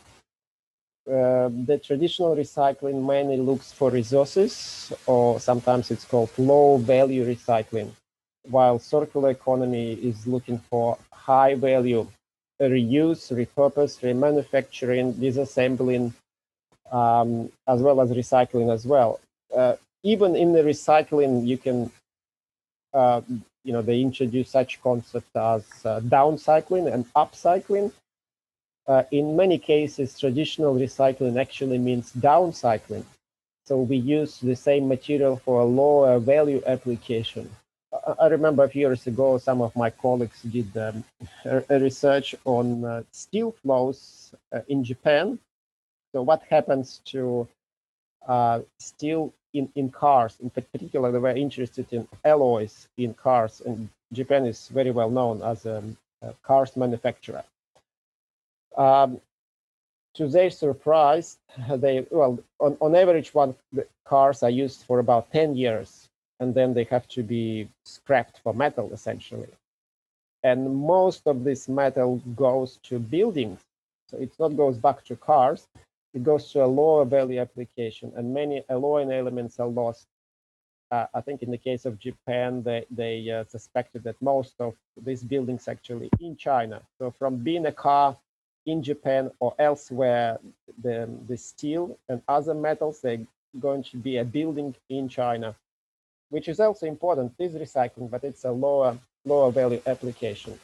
Uh, 1.08 1.50
the 1.70 1.78
traditional 1.78 2.36
recycling 2.36 3.06
mainly 3.06 3.38
looks 3.38 3.72
for 3.72 3.92
resources, 3.92 4.92
or 5.06 5.40
sometimes 5.40 5.92
it's 5.92 6.06
called 6.06 6.32
low 6.38 6.78
value 6.78 7.24
recycling, 7.24 7.92
while 8.50 8.80
circular 8.80 9.30
economy 9.32 9.94
is 9.94 10.28
looking 10.28 10.60
for 10.60 10.98
high 11.12 11.56
value 11.56 12.08
reuse, 12.62 13.32
repurpose, 13.32 14.00
remanufacturing, 14.02 15.14
disassembling, 15.14 16.14
um, 16.92 17.52
as 17.68 17.82
well 17.82 18.00
as 18.02 18.12
recycling 18.12 18.74
as 18.74 18.86
well. 18.86 19.20
Uh, 19.56 19.76
even 20.04 20.36
in 20.36 20.54
the 20.54 20.60
recycling, 20.60 21.46
you 21.46 21.58
can, 21.58 21.92
uh, 22.94 23.22
you 23.64 23.74
know, 23.74 23.82
they 23.82 24.00
introduce 24.00 24.50
such 24.50 24.82
concept 24.82 25.36
as 25.36 25.64
uh, 25.86 26.00
downcycling 26.02 26.92
and 26.94 27.12
upcycling. 27.14 27.92
Uh, 28.88 29.04
in 29.12 29.36
many 29.36 29.58
cases, 29.58 30.18
traditional 30.18 30.76
recycling 30.76 31.40
actually 31.40 31.80
means 31.80 32.12
downcycling. 32.14 33.04
So 33.66 33.80
we 33.82 33.98
use 33.98 34.40
the 34.40 34.56
same 34.56 34.88
material 34.88 35.38
for 35.38 35.62
a 35.62 35.66
lower 35.66 36.20
value 36.20 36.62
application. 36.68 37.50
I 38.20 38.28
remember 38.28 38.64
a 38.64 38.70
few 38.70 38.82
years 38.82 39.08
ago, 39.08 39.38
some 39.38 39.62
of 39.62 39.76
my 39.76 39.90
colleagues 39.90 40.42
did 40.44 40.76
um, 40.78 41.04
research 41.70 42.36
on 42.46 42.86
uh, 42.86 43.04
steel 43.12 43.52
flows 43.52 44.34
uh, 44.54 44.62
in 44.68 44.84
Japan. 44.84 45.40
So 46.14 46.22
what 46.22 46.44
happens 46.50 47.02
to 47.06 47.48
uh, 48.28 48.62
steel 48.80 49.34
in, 49.54 49.72
in 49.76 49.90
cars? 49.90 50.38
In 50.42 50.52
particular, 50.52 51.12
they 51.12 51.18
were 51.18 51.36
interested 51.36 51.88
in 51.92 52.08
alloys 52.24 52.88
in 52.98 53.14
cars, 53.16 53.62
and 53.66 53.90
Japan 54.14 54.46
is 54.46 54.68
very 54.68 54.92
well 54.92 55.10
known 55.10 55.42
as 55.42 55.66
a, 55.66 55.84
a 56.22 56.34
cars 56.44 56.78
manufacturer. 56.78 57.44
Um, 58.78 59.20
to 60.14 60.28
their 60.28 60.52
surprise, 60.52 61.38
they 61.70 62.06
well 62.12 62.38
on, 62.60 62.78
on 62.82 62.96
average 62.96 63.34
one 63.34 63.56
cars 64.06 64.44
are 64.44 64.50
used 64.50 64.84
for 64.84 65.00
about 65.00 65.32
10 65.32 65.56
years 65.56 66.05
and 66.40 66.54
then 66.54 66.74
they 66.74 66.84
have 66.86 67.08
to 67.08 67.24
be 67.24 67.70
scrapped 67.84 68.40
for 68.40 68.54
metal 68.54 68.90
essentially. 68.94 69.50
And 70.44 70.76
most 70.76 71.26
of 71.28 71.44
this 71.44 71.68
metal 71.68 72.22
goes 72.36 72.78
to 72.84 73.00
buildings. 73.00 73.62
So 74.10 74.18
it 74.18 74.32
not 74.40 74.56
goes 74.56 74.78
back 74.78 75.04
to 75.06 75.16
cars, 75.16 75.68
it 76.14 76.24
goes 76.24 76.52
to 76.52 76.64
a 76.64 76.68
lower 76.68 77.06
value 77.06 77.40
application 77.40 78.12
and 78.16 78.34
many 78.34 78.64
alloying 78.70 79.12
elements 79.12 79.60
are 79.60 79.68
lost. 79.68 80.08
Uh, 80.92 81.08
I 81.14 81.22
think 81.22 81.42
in 81.42 81.50
the 81.50 81.58
case 81.58 81.86
of 81.86 82.00
Japan, 82.00 82.62
they, 82.62 82.86
they 82.92 83.30
uh, 83.32 83.44
suspected 83.46 84.04
that 84.04 84.22
most 84.22 84.54
of 84.60 84.76
these 85.04 85.24
buildings 85.24 85.68
actually 85.68 86.10
in 86.20 86.38
China. 86.38 86.82
So 87.00 87.10
from 87.12 87.38
being 87.38 87.66
a 87.66 87.72
car 87.72 88.16
in 88.68 88.84
Japan 88.84 89.32
or 89.40 89.56
elsewhere, 89.58 90.38
the, 90.84 91.10
the 91.28 91.38
steel 91.38 91.98
and 92.08 92.22
other 92.28 92.54
metals, 92.54 93.02
they're 93.02 93.26
going 93.60 93.84
to 93.84 93.98
be 93.98 94.18
a 94.18 94.24
building 94.24 94.76
in 94.90 95.10
China 95.10 95.56
which 96.30 96.48
is 96.48 96.60
also 96.60 96.86
important, 96.86 97.34
is 97.40 97.54
recycling, 97.54 98.10
but 98.10 98.24
it's 98.24 98.44
a 98.46 98.52
lower 98.52 98.98
lower 99.26 99.52
value 99.52 99.82
application. 99.86 100.60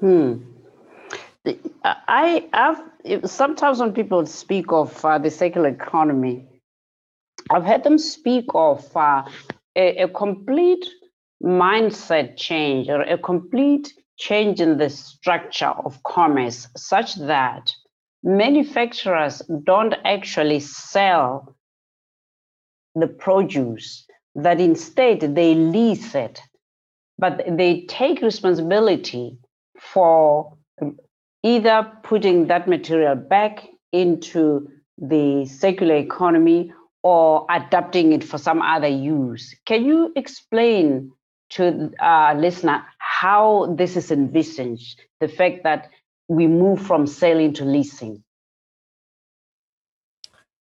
Hmm. 0.00 0.38
I 1.74 2.48
have 2.52 2.82
sometimes 3.24 3.80
when 3.80 3.92
people 3.92 4.26
speak 4.26 4.72
of 4.72 5.04
uh, 5.04 5.18
the 5.18 5.30
circular 5.30 5.68
economy, 5.68 6.46
I've 7.48 7.64
heard 7.64 7.82
them 7.82 7.98
speak 7.98 8.44
of 8.54 8.84
uh, 8.96 9.24
a, 9.76 10.02
a, 10.02 10.08
complete 10.08 10.86
mindset 11.42 12.36
change 12.36 12.88
or 12.88 13.00
a 13.02 13.16
complete 13.16 13.94
change 14.18 14.60
in 14.60 14.76
the 14.76 14.90
structure 14.90 15.72
of 15.84 16.02
commerce, 16.02 16.68
such 16.76 17.14
that 17.16 17.72
manufacturers 18.22 19.40
don't 19.64 19.94
actually 20.04 20.60
sell 20.60 21.56
the 22.94 23.06
produce 23.06 24.06
that 24.34 24.60
instead 24.60 25.20
they 25.34 25.54
lease 25.54 26.14
it, 26.14 26.40
but 27.18 27.42
they 27.48 27.82
take 27.82 28.22
responsibility 28.22 29.38
for 29.78 30.56
either 31.42 31.90
putting 32.02 32.46
that 32.46 32.68
material 32.68 33.14
back 33.14 33.66
into 33.92 34.68
the 34.98 35.46
circular 35.46 35.96
economy 35.96 36.72
or 37.02 37.46
adapting 37.50 38.12
it 38.12 38.22
for 38.22 38.38
some 38.38 38.60
other 38.60 38.88
use. 38.88 39.54
Can 39.64 39.84
you 39.84 40.12
explain 40.16 41.12
to 41.50 41.92
our 41.98 42.34
listener 42.34 42.84
how 42.98 43.74
this 43.76 43.96
is 43.96 44.10
envisaged, 44.10 45.00
the 45.20 45.28
fact 45.28 45.64
that 45.64 45.90
we 46.28 46.46
move 46.46 46.80
from 46.80 47.06
selling 47.06 47.52
to 47.54 47.64
leasing? 47.64 48.22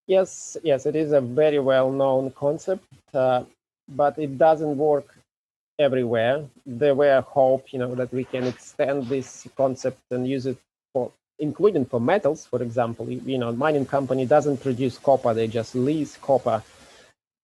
Yes, 0.07 0.57
yes, 0.63 0.87
it 0.87 0.95
is 0.95 1.11
a 1.11 1.21
very 1.21 1.59
well-known 1.59 2.31
concept. 2.31 2.83
Uh, 3.13 3.43
but 3.95 4.17
it 4.17 4.37
doesn't 4.37 4.77
work 4.77 5.17
everywhere. 5.77 6.45
There 6.65 6.95
were 6.95 7.21
hope, 7.21 7.71
you 7.73 7.79
know, 7.79 7.95
that 7.95 8.13
we 8.13 8.23
can 8.23 8.45
extend 8.45 9.07
this 9.07 9.47
concept 9.55 9.99
and 10.11 10.27
use 10.27 10.45
it 10.45 10.57
for, 10.93 11.11
including 11.39 11.85
for 11.85 11.99
metals, 11.99 12.45
for 12.45 12.61
example. 12.61 13.09
You 13.09 13.37
know, 13.37 13.51
mining 13.51 13.85
company 13.85 14.25
doesn't 14.25 14.61
produce 14.61 14.97
copper; 14.97 15.33
they 15.33 15.47
just 15.47 15.75
lease 15.75 16.17
copper. 16.17 16.63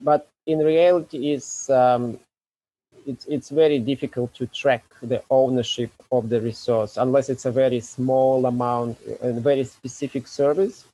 But 0.01 0.27
in 0.45 0.59
reality, 0.59 1.31
it's 1.31 1.69
um, 1.69 2.19
it's 3.05 3.25
it's 3.25 3.49
very 3.49 3.79
difficult 3.79 4.33
to 4.35 4.47
track 4.47 4.83
the 5.01 5.23
ownership 5.29 5.91
of 6.11 6.29
the 6.29 6.41
resource 6.41 6.97
unless 6.97 7.29
it's 7.29 7.45
a 7.45 7.51
very 7.51 7.79
small 7.79 8.45
amount 8.45 8.97
and 9.21 9.41
very 9.41 9.63
specific 9.63 10.27
service. 10.27 10.85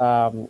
Um, 0.00 0.48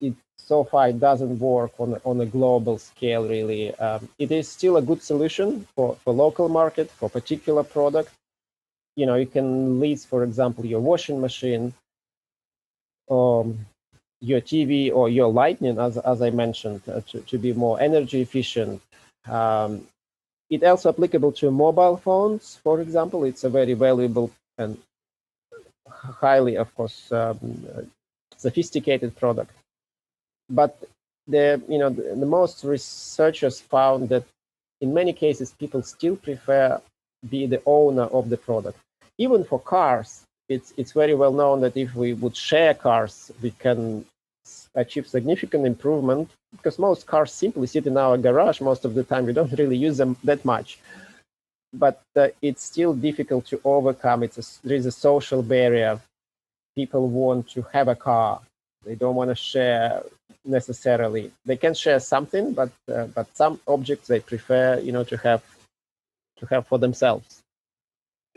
it 0.00 0.14
so 0.36 0.64
far 0.64 0.88
it 0.88 0.98
doesn't 0.98 1.38
work 1.38 1.72
on, 1.78 2.00
on 2.04 2.20
a 2.20 2.26
global 2.26 2.78
scale 2.78 3.28
really. 3.28 3.74
Um, 3.76 4.08
it 4.18 4.32
is 4.32 4.48
still 4.48 4.76
a 4.76 4.82
good 4.82 5.02
solution 5.02 5.66
for, 5.76 5.96
for 6.02 6.12
local 6.12 6.48
market, 6.48 6.90
for 6.90 7.08
particular 7.08 7.62
product. 7.62 8.10
You 8.96 9.06
know, 9.06 9.14
you 9.14 9.26
can 9.26 9.78
lease, 9.78 10.04
for 10.04 10.24
example, 10.24 10.66
your 10.66 10.80
washing 10.80 11.20
machine, 11.20 11.72
um, 13.08 13.64
your 14.20 14.40
TV 14.40 14.92
or 14.92 15.08
your 15.08 15.32
lightning, 15.32 15.78
as, 15.78 15.96
as 15.98 16.20
I 16.20 16.30
mentioned, 16.30 16.82
uh, 16.88 17.00
to, 17.08 17.20
to 17.20 17.38
be 17.38 17.52
more 17.52 17.80
energy 17.80 18.20
efficient. 18.20 18.82
Um, 19.26 19.86
it 20.50 20.64
also 20.64 20.88
applicable 20.88 21.32
to 21.32 21.50
mobile 21.52 21.96
phones, 21.96 22.58
for 22.64 22.80
example. 22.80 23.24
It's 23.24 23.44
a 23.44 23.48
very 23.48 23.74
valuable 23.74 24.32
and 24.58 24.76
highly, 25.88 26.56
of 26.56 26.74
course, 26.74 27.12
um, 27.12 27.64
sophisticated 28.36 29.16
product 29.16 29.52
but 30.50 30.76
the 31.28 31.62
you 31.68 31.78
know 31.78 31.90
the, 31.90 32.02
the, 32.02 32.26
most 32.26 32.64
researchers 32.64 33.60
found 33.60 34.08
that 34.08 34.24
in 34.80 34.92
many 34.92 35.12
cases 35.12 35.54
people 35.58 35.82
still 35.82 36.16
prefer 36.16 36.80
be 37.28 37.46
the 37.46 37.62
owner 37.66 38.04
of 38.04 38.28
the 38.28 38.36
product. 38.36 38.78
Even 39.18 39.44
for 39.44 39.60
cars 39.60 40.22
it's 40.48 40.74
it's 40.76 40.92
very 40.92 41.14
well 41.14 41.32
known 41.32 41.60
that 41.60 41.76
if 41.76 41.94
we 41.94 42.12
would 42.12 42.36
share 42.36 42.74
cars 42.74 43.30
we 43.42 43.50
can 43.52 44.04
achieve 44.74 45.06
significant 45.06 45.66
improvement 45.66 46.28
because 46.56 46.78
most 46.78 47.06
cars 47.06 47.32
simply 47.32 47.66
sit 47.66 47.86
in 47.86 47.96
our 47.96 48.18
garage 48.18 48.60
most 48.60 48.84
of 48.84 48.94
the 48.94 49.04
time. 49.04 49.26
We 49.26 49.32
don't 49.32 49.52
really 49.58 49.76
use 49.76 49.96
them 49.96 50.16
that 50.24 50.44
much. 50.44 50.78
But 51.72 52.00
uh, 52.16 52.28
it's 52.42 52.64
still 52.64 52.94
difficult 52.94 53.46
to 53.46 53.60
overcome. 53.62 54.24
It's 54.24 54.38
a, 54.38 54.66
there 54.66 54.76
is 54.76 54.86
a 54.86 54.92
social 54.92 55.40
barrier. 55.40 56.00
People 56.74 57.08
want 57.08 57.48
to 57.50 57.62
have 57.72 57.86
a 57.86 57.94
car 57.94 58.40
they 58.84 58.94
don't 58.94 59.14
want 59.14 59.30
to 59.30 59.36
share 59.36 60.02
necessarily. 60.44 61.30
They 61.44 61.56
can 61.56 61.74
share 61.74 62.00
something, 62.00 62.52
but 62.54 62.70
uh, 62.92 63.06
but 63.06 63.34
some 63.36 63.60
objects 63.66 64.08
they 64.08 64.20
prefer, 64.20 64.78
you 64.80 64.92
know, 64.92 65.04
to 65.04 65.16
have 65.18 65.42
to 66.38 66.46
have 66.46 66.66
for 66.66 66.78
themselves. 66.78 67.42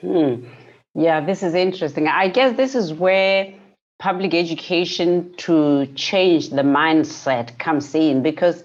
Hmm. 0.01 0.45
Yeah, 0.95 1.25
this 1.25 1.41
is 1.43 1.53
interesting. 1.53 2.07
I 2.07 2.27
guess 2.27 2.55
this 2.55 2.75
is 2.75 2.93
where 2.93 3.53
public 3.99 4.33
education 4.33 5.33
to 5.37 5.87
change 5.95 6.49
the 6.49 6.61
mindset 6.61 7.57
comes 7.57 7.95
in 7.95 8.21
because 8.21 8.63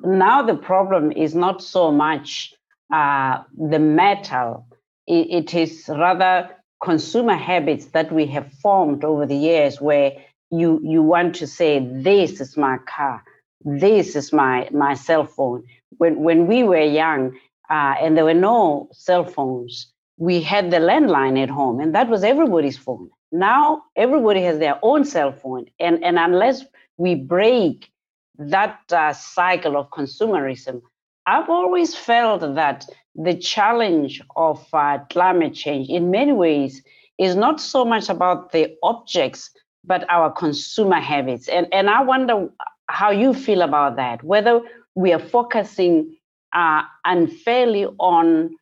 now 0.00 0.42
the 0.42 0.56
problem 0.56 1.12
is 1.12 1.34
not 1.34 1.62
so 1.62 1.92
much 1.92 2.54
uh, 2.92 3.42
the 3.70 3.78
metal, 3.78 4.66
it, 5.06 5.26
it 5.30 5.54
is 5.54 5.84
rather 5.88 6.48
consumer 6.82 7.34
habits 7.34 7.86
that 7.86 8.10
we 8.12 8.26
have 8.26 8.50
formed 8.62 9.04
over 9.04 9.26
the 9.26 9.36
years 9.36 9.80
where 9.80 10.12
you 10.50 10.80
you 10.82 11.02
want 11.02 11.34
to 11.36 11.46
say 11.46 11.80
this 11.80 12.40
is 12.40 12.56
my 12.56 12.78
car. 12.86 13.22
This 13.64 14.16
is 14.16 14.32
my 14.32 14.68
my 14.72 14.94
cell 14.94 15.24
phone. 15.24 15.64
When 15.98 16.22
when 16.22 16.46
we 16.46 16.62
were 16.64 16.80
young 16.80 17.36
uh, 17.70 17.94
and 18.00 18.16
there 18.16 18.24
were 18.24 18.34
no 18.34 18.88
cell 18.92 19.24
phones 19.24 19.92
we 20.18 20.40
had 20.42 20.70
the 20.70 20.78
landline 20.78 21.40
at 21.42 21.48
home 21.50 21.80
and 21.80 21.94
that 21.94 22.08
was 22.08 22.24
everybody's 22.24 22.78
phone. 22.78 23.10
Now 23.32 23.84
everybody 23.96 24.42
has 24.42 24.58
their 24.58 24.78
own 24.82 25.04
cell 25.04 25.32
phone 25.32 25.66
and 25.78 26.02
and 26.04 26.18
unless 26.18 26.64
we 26.98 27.14
break 27.14 27.90
that 28.38 28.80
uh, 28.92 29.12
cycle 29.12 29.76
of 29.76 29.90
consumerism 29.90 30.80
i've 31.26 31.48
always 31.50 31.94
felt 31.94 32.40
that 32.54 32.86
the 33.16 33.34
challenge 33.36 34.22
of 34.36 34.66
uh, 34.72 34.98
climate 35.10 35.54
change 35.54 35.88
in 35.88 36.10
many 36.10 36.32
ways 36.32 36.82
is 37.18 37.34
not 37.36 37.60
so 37.60 37.84
much 37.84 38.08
about 38.08 38.52
the 38.52 38.76
objects 38.82 39.50
but 39.88 40.04
our 40.08 40.30
consumer 40.30 41.00
habits 41.00 41.48
and 41.48 41.66
and 41.72 41.90
i 41.90 42.02
wonder 42.02 42.48
how 42.88 43.10
you 43.10 43.34
feel 43.34 43.62
about 43.62 43.96
that 43.96 44.22
whether 44.22 44.60
we 44.94 45.12
are 45.12 45.18
focusing 45.18 46.16
uh, 46.52 46.82
unfairly 47.04 47.86
on 47.98 48.56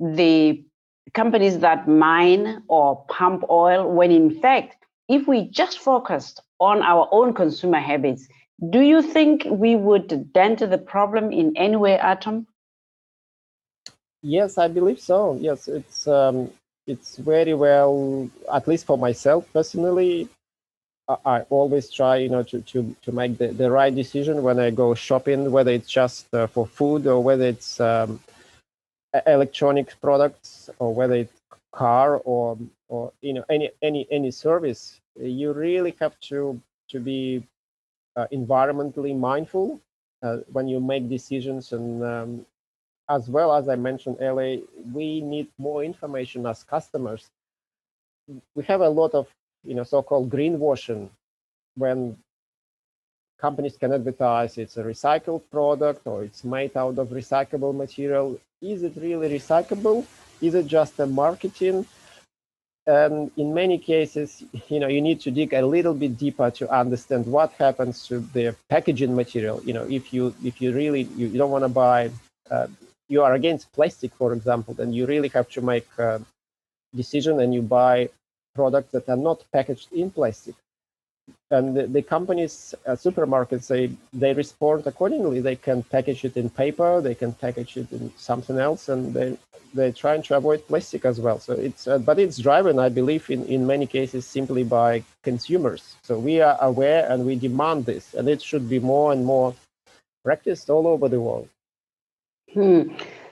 the 0.00 0.64
companies 1.14 1.58
that 1.60 1.88
mine 1.88 2.62
or 2.68 3.04
pump 3.08 3.44
oil, 3.50 3.90
when 3.90 4.10
in 4.10 4.40
fact, 4.40 4.76
if 5.08 5.26
we 5.26 5.48
just 5.48 5.78
focused 5.78 6.42
on 6.60 6.82
our 6.82 7.08
own 7.12 7.32
consumer 7.32 7.80
habits, 7.80 8.28
do 8.70 8.80
you 8.80 9.00
think 9.00 9.46
we 9.50 9.76
would 9.76 10.32
dent 10.32 10.58
the 10.58 10.78
problem 10.78 11.32
in 11.32 11.56
any 11.56 11.76
way, 11.76 11.98
Artem? 11.98 12.46
Yes, 14.22 14.58
I 14.58 14.68
believe 14.68 15.00
so. 15.00 15.38
Yes, 15.40 15.68
it's 15.68 16.06
um, 16.08 16.50
it's 16.86 17.16
very 17.16 17.54
well, 17.54 18.28
at 18.52 18.66
least 18.66 18.84
for 18.84 18.98
myself 18.98 19.46
personally. 19.52 20.28
I, 21.08 21.40
always 21.48 21.90
try, 21.90 22.16
you 22.16 22.28
know, 22.28 22.42
to 22.44 22.60
to 22.60 22.94
to 23.02 23.12
make 23.12 23.38
the, 23.38 23.48
the 23.48 23.70
right 23.70 23.94
decision 23.94 24.42
when 24.42 24.58
I 24.58 24.70
go 24.70 24.94
shopping, 24.94 25.50
whether 25.50 25.70
it's 25.70 25.90
just 25.90 26.32
uh, 26.34 26.46
for 26.46 26.66
food 26.66 27.06
or 27.06 27.22
whether 27.22 27.44
it's 27.44 27.80
um, 27.80 28.20
electronic 29.26 29.98
products 30.00 30.68
or 30.78 30.94
whether 30.94 31.14
it's 31.14 31.32
car 31.72 32.16
or 32.18 32.58
or 32.88 33.12
you 33.22 33.32
know 33.32 33.44
any 33.48 33.70
any 33.82 34.06
any 34.10 34.30
service. 34.30 35.00
You 35.18 35.52
really 35.52 35.94
have 36.00 36.18
to 36.28 36.60
to 36.90 37.00
be 37.00 37.42
uh, 38.16 38.26
environmentally 38.32 39.18
mindful 39.18 39.80
uh, 40.22 40.38
when 40.52 40.68
you 40.68 40.78
make 40.80 41.08
decisions. 41.08 41.72
And 41.72 42.04
um, 42.04 42.46
as 43.08 43.28
well 43.28 43.54
as 43.54 43.68
i 43.70 43.74
mentioned 43.74 44.18
earlier 44.20 44.60
we 44.92 45.22
need 45.22 45.48
more 45.58 45.82
information 45.82 46.46
as 46.46 46.62
customers. 46.62 47.30
We 48.54 48.64
have 48.64 48.82
a 48.82 48.88
lot 48.90 49.14
of 49.14 49.26
you 49.64 49.74
know 49.74 49.84
so-called 49.84 50.30
greenwashing 50.30 51.08
when 51.76 52.16
companies 53.38 53.76
can 53.76 53.92
advertise 53.92 54.58
it's 54.58 54.76
a 54.76 54.82
recycled 54.82 55.42
product 55.50 56.06
or 56.06 56.24
it's 56.24 56.42
made 56.44 56.76
out 56.76 56.98
of 56.98 57.08
recyclable 57.08 57.74
material 57.74 58.38
is 58.60 58.82
it 58.82 58.94
really 58.96 59.28
recyclable? 59.28 60.04
Is 60.40 60.54
it 60.54 60.66
just 60.66 60.98
a 60.98 61.06
marketing? 61.06 61.86
And 62.86 63.30
in 63.36 63.52
many 63.52 63.78
cases, 63.78 64.42
you 64.68 64.80
know, 64.80 64.88
you 64.88 65.00
need 65.00 65.20
to 65.20 65.30
dig 65.30 65.52
a 65.52 65.64
little 65.64 65.94
bit 65.94 66.16
deeper 66.16 66.50
to 66.52 66.70
understand 66.70 67.26
what 67.26 67.52
happens 67.52 68.06
to 68.08 68.20
the 68.20 68.56
packaging 68.70 69.14
material. 69.14 69.60
You 69.64 69.74
know, 69.74 69.84
if 69.84 70.12
you 70.12 70.34
if 70.42 70.60
you 70.60 70.72
really 70.72 71.02
you, 71.02 71.28
don't 71.28 71.50
want 71.50 71.64
to 71.64 71.68
buy, 71.68 72.10
uh, 72.50 72.66
you 73.08 73.22
are 73.22 73.34
against 73.34 73.70
plastic, 73.72 74.14
for 74.14 74.32
example, 74.32 74.74
then 74.74 74.92
you 74.92 75.06
really 75.06 75.28
have 75.28 75.48
to 75.50 75.60
make 75.60 75.86
a 75.98 76.22
decision 76.96 77.40
and 77.40 77.52
you 77.52 77.60
buy 77.60 78.08
products 78.60 78.90
that 78.92 79.08
are 79.08 79.22
not 79.30 79.38
packaged 79.56 79.88
in 79.92 80.10
plastic 80.18 80.54
and 81.50 81.76
the, 81.76 81.86
the 81.86 82.02
companies, 82.02 82.74
uh, 82.86 82.92
supermarkets, 82.92 83.68
they 83.68 83.90
they 84.12 84.32
respond 84.34 84.86
accordingly. 84.86 85.40
They 85.40 85.56
can 85.56 85.82
package 85.82 86.24
it 86.24 86.36
in 86.36 86.50
paper, 86.50 87.00
they 87.00 87.14
can 87.14 87.32
package 87.32 87.76
it 87.76 87.90
in 87.92 88.12
something 88.16 88.58
else, 88.58 88.88
and 88.88 89.14
they 89.14 89.36
they're 89.74 89.92
trying 89.92 90.22
to 90.22 90.36
avoid 90.36 90.66
plastic 90.66 91.04
as 91.04 91.20
well. 91.20 91.38
So 91.40 91.52
it's 91.54 91.86
uh, 91.86 91.98
but 91.98 92.18
it's 92.18 92.38
driven, 92.38 92.78
I 92.78 92.88
believe, 92.88 93.30
in 93.30 93.44
in 93.46 93.66
many 93.66 93.86
cases 93.86 94.26
simply 94.26 94.62
by 94.62 95.02
consumers. 95.22 95.96
So 96.02 96.18
we 96.18 96.40
are 96.40 96.58
aware 96.60 97.10
and 97.10 97.24
we 97.24 97.36
demand 97.36 97.86
this, 97.86 98.14
and 98.14 98.28
it 98.28 98.42
should 98.42 98.68
be 98.68 98.78
more 98.78 99.12
and 99.12 99.24
more 99.24 99.54
practiced 100.24 100.68
all 100.70 100.86
over 100.86 101.08
the 101.08 101.20
world. 101.20 101.48
Hmm. 102.52 102.82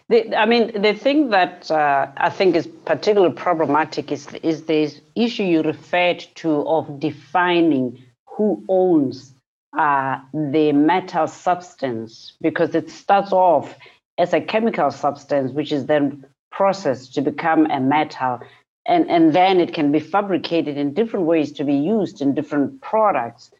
The, 0.08 0.36
I 0.36 0.46
mean, 0.46 0.80
the 0.80 0.94
thing 0.94 1.30
that 1.30 1.68
uh, 1.68 2.08
I 2.16 2.30
think 2.30 2.54
is 2.54 2.68
particularly 2.84 3.34
problematic 3.34 4.12
is 4.12 4.28
is 4.42 4.64
this 4.64 5.00
issue 5.16 5.42
you 5.42 5.62
referred 5.62 6.24
to 6.36 6.66
of 6.68 7.00
defining 7.00 8.04
who 8.28 8.62
owns 8.68 9.32
uh, 9.76 10.20
the 10.32 10.72
metal 10.72 11.26
substance, 11.26 12.34
because 12.40 12.74
it 12.74 12.88
starts 12.88 13.32
off 13.32 13.74
as 14.16 14.32
a 14.32 14.40
chemical 14.40 14.90
substance, 14.92 15.50
which 15.52 15.72
is 15.72 15.86
then 15.86 16.24
processed 16.52 17.14
to 17.14 17.20
become 17.20 17.66
a 17.66 17.80
metal, 17.80 18.38
and 18.86 19.10
and 19.10 19.32
then 19.32 19.58
it 19.58 19.74
can 19.74 19.90
be 19.90 19.98
fabricated 19.98 20.76
in 20.76 20.94
different 20.94 21.26
ways 21.26 21.50
to 21.50 21.64
be 21.64 21.74
used 21.74 22.22
in 22.22 22.32
different 22.32 22.80
products, 22.80 23.50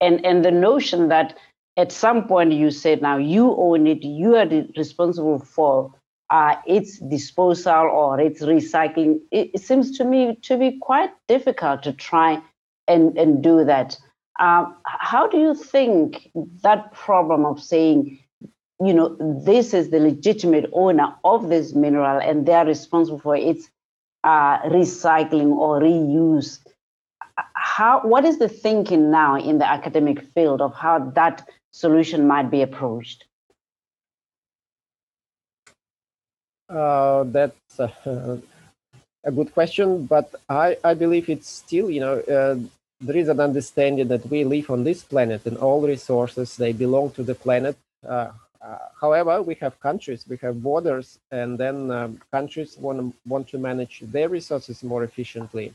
and 0.00 0.26
and 0.26 0.44
the 0.44 0.50
notion 0.50 1.08
that 1.10 1.38
at 1.76 1.90
some 1.92 2.26
point 2.26 2.52
you 2.52 2.70
said 2.70 3.00
now 3.02 3.16
you 3.16 3.54
own 3.56 3.86
it 3.86 4.02
you 4.02 4.36
are 4.36 4.46
responsible 4.76 5.38
for 5.38 5.94
uh, 6.32 6.56
its 6.66 6.98
disposal 6.98 7.90
or 7.92 8.18
its 8.18 8.40
recycling. 8.40 9.20
It, 9.30 9.50
it, 9.52 9.60
seems 9.60 9.98
to 9.98 10.04
me 10.04 10.36
to 10.42 10.56
be 10.56 10.78
quite 10.80 11.10
difficult 11.28 11.82
to 11.82 11.92
try 11.92 12.40
and, 12.88 13.16
and 13.18 13.42
do 13.42 13.66
that. 13.66 13.98
Um, 14.40 14.74
how 14.86 15.28
do 15.28 15.36
you 15.36 15.54
think 15.54 16.30
that 16.62 16.90
problem 16.94 17.44
of 17.44 17.62
saying 17.62 18.18
you 18.82 18.94
know 18.94 19.14
this 19.44 19.74
is 19.74 19.90
the 19.90 20.00
legitimate 20.00 20.70
owner 20.72 21.14
of 21.22 21.50
this 21.50 21.74
mineral 21.74 22.18
and 22.18 22.46
they're 22.46 22.64
responsible 22.64 23.18
for 23.18 23.36
its 23.36 23.68
uh, 24.24 24.58
recycling 24.62 25.50
or 25.52 25.80
reuse 25.80 26.58
how 27.54 28.00
what 28.00 28.24
is 28.24 28.38
the 28.38 28.48
thinking 28.48 29.10
now 29.10 29.36
in 29.36 29.58
the 29.58 29.68
academic 29.68 30.22
field 30.34 30.60
of 30.60 30.74
how 30.74 30.98
that 30.98 31.46
solution 31.72 32.26
might 32.26 32.50
be 32.50 32.62
approached? 32.62 33.24
Uh, 36.68 37.24
that's 37.24 37.78
a, 37.78 38.40
good 39.34 39.52
question, 39.52 40.06
but 40.06 40.34
I, 40.48 40.76
I 40.84 40.94
believe 40.94 41.28
it's 41.28 41.48
still, 41.48 41.90
you 41.90 42.00
know, 42.00 42.18
uh, 42.20 42.56
there 43.00 43.16
is 43.16 43.28
an 43.28 43.40
understanding 43.40 44.08
that 44.08 44.28
we 44.30 44.44
live 44.44 44.70
on 44.70 44.84
this 44.84 45.02
planet 45.02 45.44
and 45.44 45.56
all 45.58 45.82
resources, 45.86 46.56
they 46.56 46.72
belong 46.72 47.10
to 47.12 47.22
the 47.22 47.34
planet. 47.34 47.76
Uh, 48.06 48.30
uh 48.62 48.78
however, 49.00 49.42
we 49.42 49.54
have 49.56 49.78
countries, 49.80 50.24
we 50.28 50.36
have 50.38 50.62
borders, 50.62 51.18
and 51.30 51.58
then 51.58 51.90
um, 51.90 52.20
countries 52.30 52.78
want, 52.78 53.14
want 53.26 53.48
to 53.48 53.58
manage 53.58 54.00
their 54.00 54.28
resources 54.28 54.82
more 54.82 55.02
efficiently. 55.04 55.74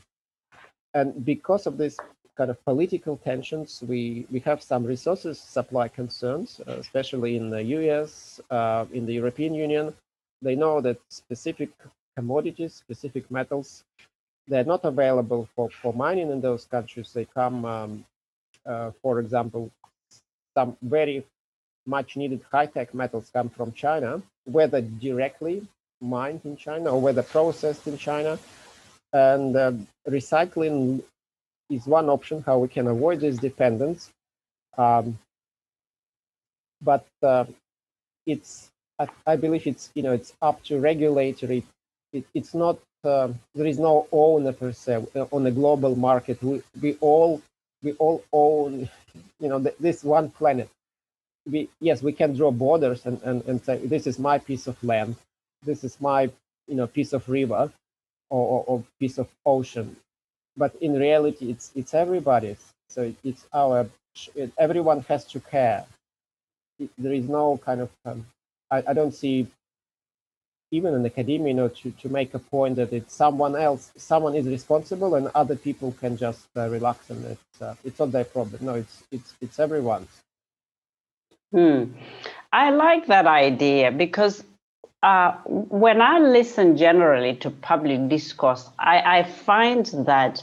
And 0.94 1.24
because 1.24 1.66
of 1.66 1.76
this 1.76 1.96
kind 2.38 2.50
of 2.50 2.64
political 2.64 3.16
tensions. 3.18 3.82
We 3.86 4.26
we 4.30 4.40
have 4.40 4.62
some 4.62 4.84
resources 4.84 5.38
supply 5.40 5.88
concerns, 5.88 6.60
uh, 6.66 6.78
especially 6.84 7.36
in 7.36 7.50
the 7.50 7.62
U.S., 7.78 8.40
uh, 8.50 8.86
in 8.92 9.04
the 9.06 9.14
European 9.20 9.54
Union. 9.54 9.92
They 10.40 10.54
know 10.54 10.80
that 10.80 10.98
specific 11.10 11.70
commodities, 12.16 12.74
specific 12.74 13.30
metals, 13.30 13.84
they're 14.48 14.64
not 14.64 14.84
available 14.84 15.48
for, 15.54 15.68
for 15.70 15.92
mining 15.92 16.30
in 16.30 16.40
those 16.40 16.64
countries. 16.64 17.12
They 17.12 17.26
come, 17.26 17.64
um, 17.64 18.04
uh, 18.66 18.90
for 19.02 19.20
example, 19.20 19.70
some 20.56 20.76
very 20.82 21.24
much 21.86 22.16
needed 22.16 22.40
high-tech 22.50 22.94
metals 22.94 23.30
come 23.32 23.48
from 23.48 23.72
China, 23.72 24.22
whether 24.44 24.80
directly 24.80 25.66
mined 26.00 26.40
in 26.44 26.56
China 26.56 26.94
or 26.94 27.00
whether 27.00 27.22
processed 27.22 27.86
in 27.86 27.96
China. 27.98 28.38
And 29.12 29.56
uh, 29.56 29.72
recycling 30.08 31.02
is 31.70 31.86
one 31.86 32.08
option 32.08 32.42
how 32.46 32.58
we 32.58 32.68
can 32.68 32.86
avoid 32.86 33.20
this 33.20 33.36
dependence. 33.36 34.10
Um, 34.76 35.18
but 36.82 37.06
uh, 37.22 37.44
it's 38.26 38.70
I, 38.98 39.08
I, 39.26 39.36
believe 39.36 39.66
it's 39.66 39.90
you 39.94 40.02
know 40.02 40.12
it's 40.12 40.32
up 40.40 40.62
to 40.64 40.78
regulatory. 40.78 41.64
It, 42.12 42.24
it's 42.34 42.54
not 42.54 42.78
uh, 43.04 43.28
there 43.54 43.66
is 43.66 43.78
no 43.78 44.06
owner 44.12 44.52
per 44.52 44.72
se 44.72 45.06
uh, 45.14 45.26
on 45.32 45.46
a 45.46 45.50
global 45.50 45.96
market. 45.96 46.42
We 46.42 46.62
we 46.80 46.96
all 47.00 47.42
we 47.82 47.92
all 47.94 48.24
own 48.32 48.88
you 49.40 49.48
know 49.48 49.58
this 49.80 50.04
one 50.04 50.30
planet. 50.30 50.68
We 51.50 51.68
yes 51.80 52.02
we 52.02 52.12
can 52.12 52.34
draw 52.34 52.50
borders 52.50 53.06
and, 53.06 53.20
and 53.22 53.44
and 53.46 53.62
say 53.64 53.78
this 53.78 54.06
is 54.06 54.18
my 54.18 54.38
piece 54.38 54.66
of 54.66 54.82
land, 54.84 55.16
this 55.64 55.84
is 55.84 56.00
my 56.00 56.30
you 56.68 56.76
know 56.76 56.86
piece 56.86 57.12
of 57.12 57.28
river, 57.28 57.72
or, 58.30 58.64
or 58.66 58.84
piece 59.00 59.18
of 59.18 59.28
ocean 59.44 59.96
but 60.58 60.74
in 60.82 60.94
reality 60.94 61.50
it's 61.50 61.72
it's 61.76 61.94
everybody's 61.94 62.64
so 62.90 63.14
it's 63.24 63.46
our 63.54 63.88
it, 64.36 64.52
everyone 64.58 65.00
has 65.08 65.24
to 65.24 65.40
care 65.40 65.86
it, 66.80 66.90
there 66.98 67.14
is 67.14 67.28
no 67.28 67.58
kind 67.58 67.82
of 67.82 67.90
um, 68.06 68.26
I, 68.70 68.84
I 68.88 68.94
don't 68.94 69.14
see 69.14 69.48
even 70.70 70.94
in 70.94 71.06
academia, 71.06 71.48
you 71.48 71.54
know, 71.54 71.68
to, 71.68 71.90
to 71.92 72.08
make 72.08 72.34
a 72.34 72.38
point 72.38 72.76
that 72.76 72.92
it's 72.92 73.14
someone 73.14 73.56
else, 73.56 73.90
someone 73.96 74.34
is 74.34 74.46
responsible, 74.46 75.14
and 75.14 75.30
other 75.34 75.56
people 75.56 75.92
can 76.00 76.16
just 76.16 76.46
uh, 76.56 76.68
relax 76.68 77.10
and 77.10 77.24
it's 77.24 77.62
uh, 77.62 77.74
it's 77.84 77.98
not 77.98 78.12
their 78.12 78.24
problem. 78.24 78.64
No, 78.64 78.74
it's 78.74 79.02
it's 79.10 79.34
it's 79.40 79.58
everyone's. 79.58 80.10
Hmm. 81.52 81.84
I 82.52 82.70
like 82.70 83.06
that 83.06 83.26
idea 83.26 83.90
because 83.90 84.44
uh, 85.02 85.32
when 85.46 86.02
I 86.02 86.18
listen 86.18 86.76
generally 86.76 87.36
to 87.36 87.50
public 87.50 88.08
discourse, 88.08 88.68
I, 88.78 89.20
I 89.20 89.22
find 89.22 89.86
that 90.06 90.42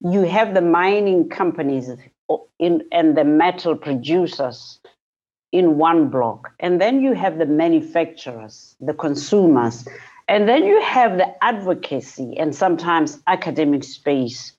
you 0.00 0.22
have 0.22 0.54
the 0.54 0.60
mining 0.60 1.28
companies 1.28 1.90
in, 2.58 2.82
and 2.92 3.16
the 3.16 3.24
metal 3.24 3.74
producers 3.74 4.78
in 5.50 5.78
one 5.78 6.08
block. 6.08 6.52
And 6.60 6.80
then 6.80 7.00
you 7.00 7.14
have 7.14 7.38
the 7.38 7.46
manufacturers, 7.46 8.76
the 8.80 8.94
consumers, 8.94 9.88
and 10.28 10.48
then 10.48 10.64
you 10.64 10.80
have 10.82 11.16
the 11.16 11.26
advocacy 11.42 12.36
and 12.38 12.54
sometimes 12.54 13.18
academic 13.26 13.82
space. 13.82 14.52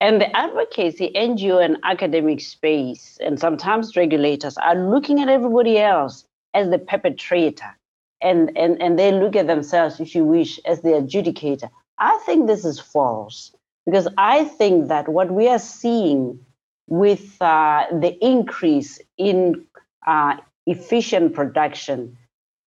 And 0.00 0.20
the 0.20 0.34
advocacy, 0.36 1.12
NGO, 1.14 1.64
and 1.64 1.76
academic 1.84 2.40
space, 2.40 3.18
and 3.22 3.38
sometimes 3.38 3.96
regulators 3.96 4.56
are 4.56 4.74
looking 4.74 5.20
at 5.20 5.28
everybody 5.28 5.78
else 5.78 6.24
as 6.54 6.70
the 6.70 6.78
perpetrator. 6.78 7.76
And, 8.22 8.56
and, 8.56 8.80
and 8.82 8.98
they 8.98 9.12
look 9.12 9.36
at 9.36 9.46
themselves, 9.46 10.00
if 10.00 10.14
you 10.14 10.24
wish, 10.24 10.60
as 10.66 10.82
the 10.82 10.90
adjudicator. 10.90 11.70
I 11.98 12.18
think 12.26 12.46
this 12.46 12.64
is 12.64 12.78
false 12.80 13.54
because 13.86 14.08
I 14.18 14.44
think 14.44 14.88
that 14.88 15.08
what 15.08 15.30
we 15.30 15.48
are 15.48 15.58
seeing 15.58 16.38
with 16.86 17.40
uh, 17.40 17.86
the 17.92 18.16
increase 18.24 18.98
in 19.16 19.64
uh, 20.06 20.36
efficient 20.66 21.34
production, 21.34 22.16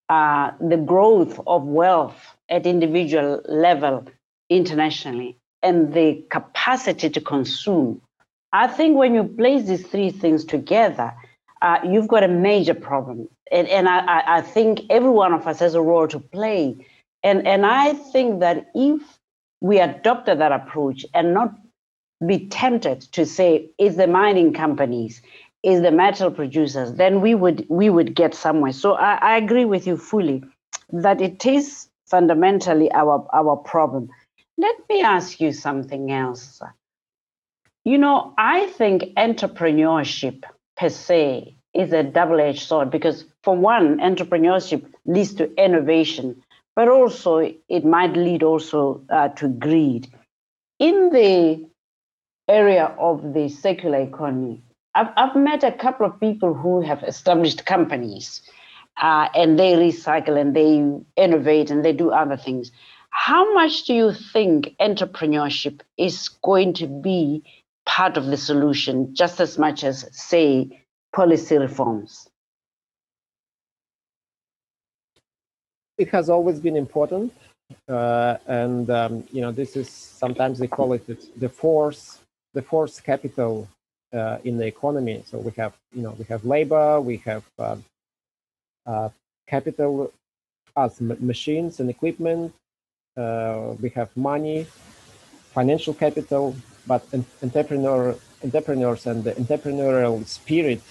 uh, 0.10 0.52
the 0.60 0.78
growth 0.78 1.39
of 1.46 1.63
wealth 1.63 2.36
at 2.50 2.66
individual 2.66 3.42
level 3.46 4.06
internationally, 4.50 5.38
and 5.62 5.94
the 5.94 6.24
capacity 6.30 7.10
to 7.10 7.22
consume. 7.22 8.02
I 8.52 8.68
think 8.68 8.98
when 8.98 9.16
you 9.16 9.24
place 9.24 9.68
these 9.68 9.86
three 9.88 10.12
things 10.12 10.46
together, 10.46 11.13
uh, 11.63 11.80
you've 11.84 12.10
got 12.10 12.23
a 12.23 12.28
major 12.28 12.73
problem. 12.73 13.28
And, 13.52 13.67
and 13.69 13.88
I, 13.89 14.23
I 14.38 14.41
think 14.41 14.82
every 14.89 15.10
one 15.10 15.34
of 15.34 15.47
us 15.47 15.60
has 15.60 15.73
a 15.73 15.82
role 15.82 16.08
to 16.10 16.19
play. 16.19 16.76
And, 17.23 17.47
and 17.47 17.65
I 17.65 17.93
think 17.93 18.41
that 18.41 18.69
if 18.76 19.02
we 19.62 19.80
adopted 19.80 20.39
that 20.39 20.52
approach 20.52 21.06
and 21.13 21.34
not 21.34 21.56
be 22.26 22.47
tempted 22.47 23.02
to 23.13 23.26
say, 23.26 23.69
it's 23.80 23.95
the 23.95 24.08
mining 24.08 24.54
companies, 24.54 25.21
is 25.63 25.82
the 25.82 25.91
metal 25.91 26.30
producers, 26.30 26.93
then 26.95 27.21
we 27.21 27.34
would 27.34 27.65
we 27.69 27.89
would 27.89 28.13
get 28.13 28.36
somewhere. 28.36 28.73
So 28.73 28.93
I, 28.95 29.15
I 29.15 29.38
agree 29.38 29.63
with 29.63 29.88
you 29.88 29.95
fully 29.95 30.43
that 30.91 31.21
it 31.21 31.45
is 31.45 31.88
fundamentally 32.08 32.91
our 32.91 33.26
our 33.34 33.56
problem. 33.56 34.10
Let 34.58 34.76
me 34.89 35.02
ask 35.02 35.39
you 35.39 35.54
something 35.54 36.12
else. 36.12 36.62
You 37.86 37.97
know, 37.97 38.34
I 38.38 38.67
think 38.67 39.04
entrepreneurship 39.15 40.43
per 40.77 40.89
se 40.89 41.55
is 41.73 41.91
a 41.91 42.03
double-edged 42.03 42.67
sword 42.67 42.91
because 42.91 43.25
for 43.43 43.55
one, 43.55 43.97
entrepreneurship 43.99 44.86
leads 45.05 45.33
to 45.36 45.53
innovation, 45.55 46.41
but 46.75 46.88
also 46.88 47.51
it 47.69 47.86
might 47.86 48.13
lead 48.13 48.43
also 48.43 49.01
uh, 49.09 49.29
to 49.29 49.47
greed. 49.47 50.07
In 50.79 51.09
the 51.12 51.67
area 52.47 52.93
of 52.97 53.33
the 53.33 53.49
circular 53.49 54.01
economy, 54.01 54.63
I've, 54.95 55.09
I've 55.17 55.36
met 55.36 55.63
a 55.63 55.71
couple 55.71 56.05
of 56.05 56.19
people 56.19 56.53
who 56.53 56.81
have 56.81 57.03
established 57.03 57.65
companies 57.65 58.41
uh, 59.01 59.29
and 59.33 59.57
they 59.57 59.73
recycle 59.73 60.39
and 60.39 60.55
they 60.55 61.21
innovate 61.21 61.71
and 61.71 61.83
they 61.83 61.93
do 61.93 62.12
other 62.12 62.38
things. 62.38 62.71
How 63.09 63.53
much 63.53 63.86
do 63.86 63.93
you 63.93 64.12
think 64.12 64.75
entrepreneurship 64.79 65.81
is 65.97 66.29
going 66.29 66.73
to 66.75 66.88
be 66.88 67.43
part 67.86 68.17
of 68.17 68.26
the 68.28 68.38
solution, 68.38 69.13
just 69.15 69.39
as 69.39 69.58
much 69.58 69.84
as, 69.84 70.08
say, 70.12 70.86
policy 71.13 71.58
reforms? 71.58 72.30
It 75.98 76.10
has 76.10 76.30
always 76.30 76.60
been 76.60 76.76
important. 76.76 77.34
Uh, 77.88 78.38
and 78.46 78.89
um, 78.89 79.24
you 79.32 79.41
know 79.41 79.52
this 79.52 79.76
is 79.76 79.89
sometimes 79.89 80.60
they 80.60 80.67
call 80.67 80.93
it 80.93 81.06
the 81.39 81.50
force 81.50 82.19
the 82.54 82.62
force 82.62 83.00
capital 83.00 83.67
uh, 84.13 84.38
in 84.43 84.58
the 84.58 84.65
economy. 84.65 85.24
So 85.26 85.39
we 85.39 85.52
have, 85.58 85.74
you 85.93 86.04
know, 86.04 86.15
we 86.17 86.26
have 86.26 86.46
labor, 86.46 87.02
we 87.02 87.17
have 87.17 87.43
uh, 87.58 87.78
uh, 88.86 89.10
capital 89.48 90.12
as 90.78 91.02
machines 91.02 91.80
and 91.80 91.89
equipment, 91.89 92.54
uh, 93.17 93.74
we 93.82 93.89
have 93.89 94.15
money, 94.15 94.65
financial 95.54 95.93
capital, 95.93 96.56
but 96.86 97.06
entrepreneur, 97.41 98.15
entrepreneurs 98.43 99.06
and 99.06 99.24
the 99.24 99.34
entrepreneurial 99.34 100.26
spirit 100.26 100.82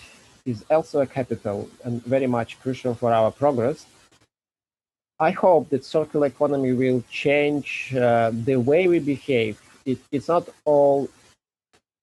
is 0.44 0.64
also 0.70 1.00
a 1.00 1.07
capital 1.07 1.68
and 1.85 2.02
very 2.05 2.26
much 2.26 2.61
crucial 2.61 2.94
for 2.94 3.12
our 3.12 3.31
progress. 3.31 3.87
I 5.20 5.31
hope 5.31 5.68
that 5.70 5.85
circular 5.85 6.26
economy 6.26 6.72
will 6.72 7.05
change 7.11 7.94
uh, 7.94 8.33
the 8.33 8.57
way 8.57 8.88
we 8.88 8.98
behave. 8.98 9.61
It, 9.85 9.98
it's 10.11 10.28
not 10.28 10.48
all 10.64 11.09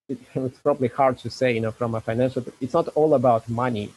it, 0.08 0.18
it's 0.34 0.58
probably 0.58 0.88
hard 0.88 1.18
to 1.18 1.30
say, 1.30 1.54
you 1.54 1.60
know, 1.60 1.70
from 1.70 1.94
a 1.94 2.00
financial, 2.00 2.44
it's 2.60 2.74
not 2.74 2.88
all 2.88 3.14
about 3.14 3.48
money. 3.48 3.92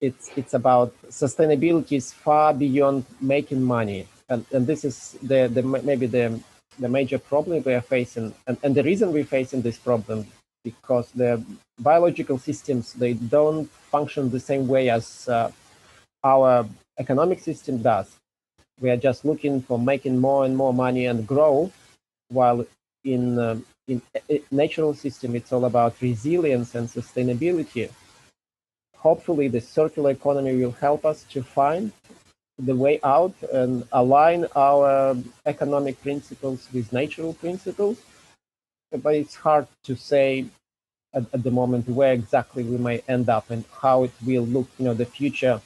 It's, 0.00 0.30
it's 0.36 0.52
about 0.52 0.94
sustainability 1.08 1.96
is 1.96 2.12
far 2.12 2.52
beyond 2.52 3.06
making 3.20 3.62
money. 3.62 4.06
And, 4.28 4.44
and 4.52 4.66
this 4.66 4.84
is 4.84 5.16
the, 5.22 5.48
the 5.52 5.62
maybe 5.62 6.06
the, 6.06 6.38
the 6.78 6.88
major 6.88 7.18
problem 7.18 7.62
we 7.62 7.74
are 7.74 7.80
facing. 7.80 8.34
And, 8.46 8.56
and 8.62 8.74
the 8.74 8.82
reason 8.82 9.12
we're 9.12 9.24
facing 9.24 9.62
this 9.62 9.78
problem 9.78 10.26
because 10.64 11.10
the 11.12 11.42
biological 11.78 12.38
systems, 12.38 12.92
they 12.92 13.12
don't 13.12 13.70
function 13.70 14.30
the 14.30 14.40
same 14.40 14.66
way 14.66 14.90
as 14.90 15.28
uh, 15.28 15.50
our 16.24 16.66
economic 16.98 17.40
system 17.40 17.82
does. 17.82 18.16
We 18.80 18.90
are 18.90 18.96
just 18.96 19.24
looking 19.24 19.62
for 19.62 19.78
making 19.78 20.18
more 20.18 20.44
and 20.44 20.56
more 20.56 20.74
money 20.74 21.06
and 21.06 21.26
grow, 21.26 21.70
while 22.28 22.66
in 23.04 23.38
um, 23.38 23.64
in 23.88 24.02
natural 24.50 24.92
system, 24.94 25.36
it's 25.36 25.52
all 25.52 25.64
about 25.64 26.00
resilience 26.00 26.74
and 26.74 26.88
sustainability. 26.88 27.88
Hopefully, 28.96 29.46
the 29.46 29.60
circular 29.60 30.10
economy 30.10 30.56
will 30.56 30.72
help 30.72 31.04
us 31.04 31.24
to 31.30 31.42
find 31.42 31.92
the 32.58 32.74
way 32.74 32.98
out 33.02 33.34
and 33.52 33.86
align 33.92 34.46
our 34.56 35.16
economic 35.44 36.00
principles 36.02 36.68
with 36.72 36.92
natural 36.92 37.34
principles. 37.34 37.98
But 38.90 39.14
it's 39.14 39.34
hard 39.34 39.66
to 39.84 39.96
say 39.96 40.46
at, 41.12 41.24
at 41.34 41.42
the 41.42 41.50
moment 41.50 41.88
where 41.88 42.12
exactly 42.12 42.62
we 42.62 42.78
may 42.78 43.02
end 43.08 43.28
up 43.28 43.50
and 43.50 43.64
how 43.80 44.04
it 44.04 44.12
will 44.24 44.44
look. 44.44 44.68
You 44.78 44.86
know, 44.86 44.94
the 44.94 45.06
future 45.06 45.60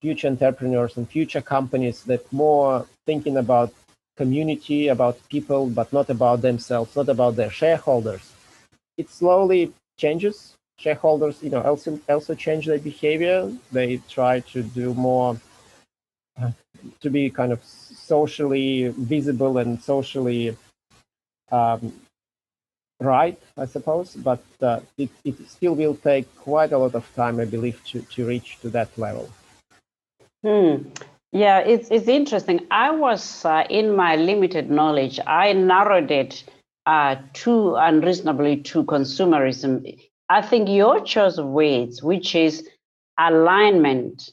future 0.00 0.28
entrepreneurs 0.28 0.96
and 0.96 1.08
future 1.08 1.40
companies 1.40 2.04
that 2.04 2.32
more 2.32 2.86
thinking 3.04 3.36
about 3.36 3.72
community, 4.16 4.88
about 4.88 5.18
people, 5.28 5.68
but 5.68 5.92
not 5.92 6.08
about 6.10 6.40
themselves, 6.42 6.94
not 6.94 7.08
about 7.08 7.36
their 7.36 7.50
shareholders. 7.50 8.32
It 8.96 9.10
slowly 9.10 9.72
changes. 9.96 10.54
Shareholders, 10.76 11.42
you 11.42 11.50
know, 11.50 11.62
also 11.62 11.98
also 12.08 12.34
change 12.34 12.66
their 12.66 12.78
behavior. 12.78 13.50
They 13.72 13.96
try 14.08 14.40
to 14.52 14.62
do 14.62 14.94
more 14.94 15.36
to 17.00 17.10
be 17.10 17.30
kind 17.30 17.52
of 17.52 17.64
socially 17.64 18.88
visible 18.96 19.58
and 19.58 19.82
socially 19.82 20.56
um, 21.50 21.92
right, 23.00 23.40
I 23.56 23.66
suppose. 23.66 24.14
But 24.14 24.42
uh, 24.60 24.80
it, 24.96 25.10
it 25.24 25.48
still 25.48 25.74
will 25.74 25.94
take 25.96 26.26
quite 26.36 26.72
a 26.72 26.78
lot 26.78 26.94
of 26.94 27.08
time, 27.14 27.40
I 27.40 27.44
believe, 27.44 27.80
to, 27.86 28.02
to 28.02 28.26
reach 28.26 28.58
to 28.60 28.70
that 28.70 28.96
level. 28.98 29.30
Hmm. 30.44 30.88
Yeah, 31.32 31.58
it's 31.58 31.90
it's 31.90 32.08
interesting. 32.08 32.66
I 32.70 32.90
was 32.90 33.44
uh, 33.44 33.64
in 33.68 33.94
my 33.94 34.16
limited 34.16 34.70
knowledge, 34.70 35.20
I 35.26 35.52
narrowed 35.52 36.10
it 36.10 36.42
uh, 36.86 37.16
too 37.34 37.74
unreasonably 37.74 38.62
to 38.62 38.84
consumerism. 38.84 40.00
I 40.30 40.40
think 40.40 40.70
your 40.70 41.04
choice 41.04 41.36
of 41.36 41.46
words, 41.46 42.02
which 42.02 42.34
is 42.34 42.66
alignment 43.18 44.30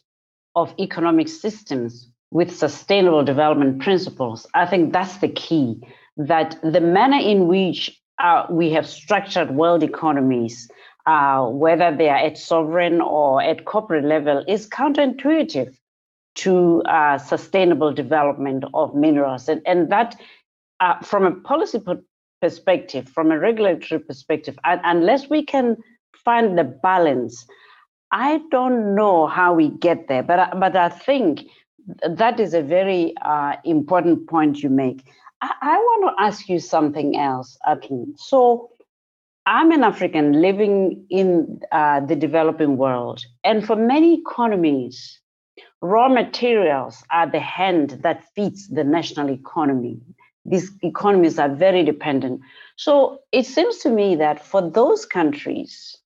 of 0.56 0.74
economic 0.80 1.28
systems 1.28 2.10
with 2.32 2.56
sustainable 2.56 3.24
development 3.24 3.82
principles, 3.82 4.48
I 4.54 4.65
think 4.65 4.94
that's 4.94 5.18
the 5.18 5.30
key. 5.30 5.82
That 6.18 6.58
the 6.63 6.82
manner 6.82 7.20
in 7.20 7.48
which 7.48 8.02
uh, 8.20 8.46
we 8.50 8.72
have 8.72 8.88
structured 8.88 9.52
world 9.52 9.84
economies, 9.84 10.70
uh, 11.06 11.46
whether 11.46 11.96
they 11.96 12.10
are 12.10 12.18
at 12.18 12.38
sovereign 12.38 13.02
or 13.02 13.41
at 13.41 13.65
corporate 13.65 14.06
level, 14.06 14.44
is 14.48 14.68
counterintuitive 14.70 15.76
to 16.36 16.82
uh, 16.84 17.18
sustainable 17.18 17.94
development 17.94 18.63
of 18.74 18.96
minerals. 18.96 19.48
And, 19.50 19.62
and 19.65 19.91
that, 19.91 20.15
uh, 20.80 21.00
from 21.00 21.26
a 21.26 21.32
policy 21.32 21.82
perspective, 22.41 23.08
from 23.10 23.32
a 23.32 23.39
regulatory 23.39 24.00
perspective, 24.00 24.58
unless 24.63 25.30
we 25.30 25.44
can 25.44 25.78
find 26.24 26.58
the 26.58 26.63
balance, 26.63 27.46
I 28.12 28.41
don't 28.52 28.96
know 28.96 29.28
how 29.28 29.54
we 29.54 29.70
get 29.70 30.08
there. 30.08 30.24
But, 30.24 30.60
but 30.60 30.76
I 30.76 30.89
think 30.89 31.48
that 32.08 32.39
is 32.39 32.54
a 32.54 32.62
very 32.62 33.13
uh, 33.22 33.56
important 33.63 34.28
point 34.28 34.63
you 34.63 34.70
make. 34.70 35.04
I, 35.41 35.52
I 35.62 35.78
want 35.78 36.15
to 36.15 36.24
ask 36.24 36.50
you 36.50 36.60
something 36.60 37.18
else, 37.18 37.58
Artem. 37.65 38.13
So, 38.18 38.70
I'm 39.48 39.72
an 39.72 39.84
African 39.84 40.41
living 40.41 41.06
in 41.12 41.60
uh, 41.72 42.00
the 42.00 42.15
developing 42.15 42.78
world, 42.78 43.24
and 43.44 43.63
for 43.63 43.76
many 43.76 44.15
economies, 44.15 45.20
raw 45.82 46.08
materials 46.08 47.04
are 47.12 47.30
the 47.30 47.39
hand 47.39 48.00
that 48.02 48.24
feeds 48.34 48.68
the 48.70 48.84
national 48.84 49.30
economy. 49.30 50.00
These 50.46 50.72
economies 50.82 51.38
are 51.39 51.50
very 51.50 51.84
dependent. 51.84 52.41
So 52.76 53.20
it 53.32 53.46
seems 53.46 53.78
to 53.80 53.89
me 53.89 54.15
that 54.15 54.44
for 54.44 54.62
those 54.68 55.06
countries, 55.06 55.98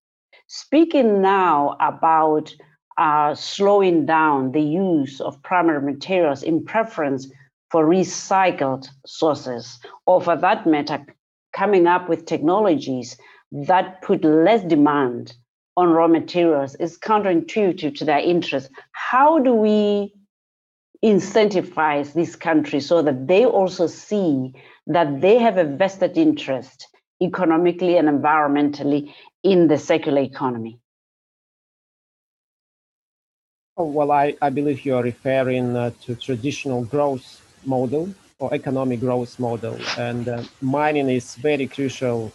speaking 0.50 1.22
now 1.22 1.78
about 1.80 2.54
uh, 2.98 3.34
slowing 3.36 4.06
down 4.06 4.52
the 4.52 4.62
use 4.62 5.22
of 5.22 5.42
primary 5.44 5.82
materials 5.82 6.44
in 6.44 6.66
preference 6.66 7.32
for 7.70 7.86
recycled 7.86 8.90
sources, 9.06 9.80
or 10.08 10.20
for 10.20 10.36
that 10.36 10.66
matter, 10.66 11.06
coming 11.54 11.86
up 11.86 12.10
with 12.10 12.26
technologies 12.26 13.16
that 13.52 14.02
put 14.02 14.24
less 14.24 14.64
demand 14.64 15.34
on 15.78 15.90
raw 15.90 16.08
materials 16.08 16.76
is 16.76 16.98
counterintuitive 16.98 17.96
to 17.96 18.04
their 18.04 18.20
interests. 18.20 18.72
How 18.92 19.38
do 19.38 19.54
we 19.54 20.14
incentivize 21.06 22.14
these 22.14 22.36
countries 22.36 22.88
so 22.88 23.04
that 23.04 23.28
they 23.28 23.46
also 23.46 23.86
see 23.86 24.54
that 24.88 25.22
they 25.22 25.38
have 25.38 25.58
a 25.58 25.64
vested 25.64 26.18
interest 26.18 26.88
economically 27.22 27.98
and 27.98 28.08
environmentally 28.08 29.14
in 29.44 29.68
the 29.68 29.78
circular 29.78 30.22
economy? 30.22 30.80
Oh, 33.78 33.86
well, 33.86 34.12
I, 34.12 34.36
I 34.42 34.50
believe 34.50 34.86
you 34.86 34.96
are 34.96 35.04
referring 35.04 35.76
uh, 35.76 35.92
to 36.02 36.16
traditional 36.16 36.84
growth 36.84 37.42
model 37.66 38.14
or 38.38 38.54
economic 38.54 39.00
growth 39.00 39.40
model. 39.40 39.78
And 39.98 40.28
uh, 40.28 40.44
mining 40.62 41.10
is 41.10 41.36
very 41.36 41.68
crucial 41.68 42.34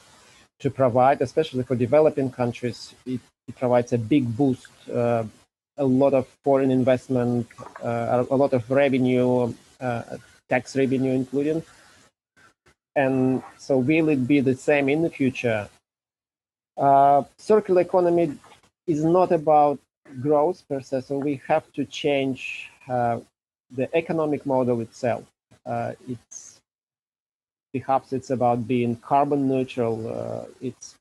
to 0.60 0.70
provide, 0.70 1.20
especially 1.20 1.62
for 1.62 1.76
developing 1.76 2.30
countries. 2.30 2.94
It, 3.04 3.20
it 3.46 3.56
provides 3.56 3.92
a 3.92 3.98
big 3.98 4.34
boost, 4.36 4.68
uh, 4.90 5.24
a 5.76 5.84
lot 5.84 6.14
of 6.14 6.26
foreign 6.44 6.70
investment, 6.70 7.46
uh, 7.82 8.24
a 8.30 8.36
lot 8.36 8.52
of 8.52 8.70
revenue, 8.70 9.52
uh, 9.80 10.02
tax 10.48 10.76
revenue 10.76 11.12
including. 11.12 11.62
And 12.96 13.42
so 13.58 13.78
will 13.78 14.08
it 14.08 14.26
be 14.26 14.40
the 14.40 14.54
same 14.54 14.88
in 14.88 15.02
the 15.02 15.10
future? 15.10 15.68
Uh, 16.76 17.22
circular 17.38 17.82
economy 17.82 18.36
is 18.86 19.04
not 19.04 19.32
about 19.32 19.78
growth 20.20 20.62
per 20.68 20.80
se, 20.80 21.02
so 21.02 21.18
we 21.18 21.40
have 21.46 21.70
to 21.72 21.84
change 21.84 22.70
uh, 22.88 23.18
the 23.70 23.94
economic 23.96 24.44
model 24.46 24.80
itself. 24.80 25.24
Uh, 25.66 25.92
it's 26.08 26.60
perhaps 27.72 28.12
it's 28.12 28.30
about 28.30 28.68
being 28.68 28.96
carbon 28.96 29.48
neutral. 29.48 29.96
Uh, 30.06 30.44
it's 30.60 30.94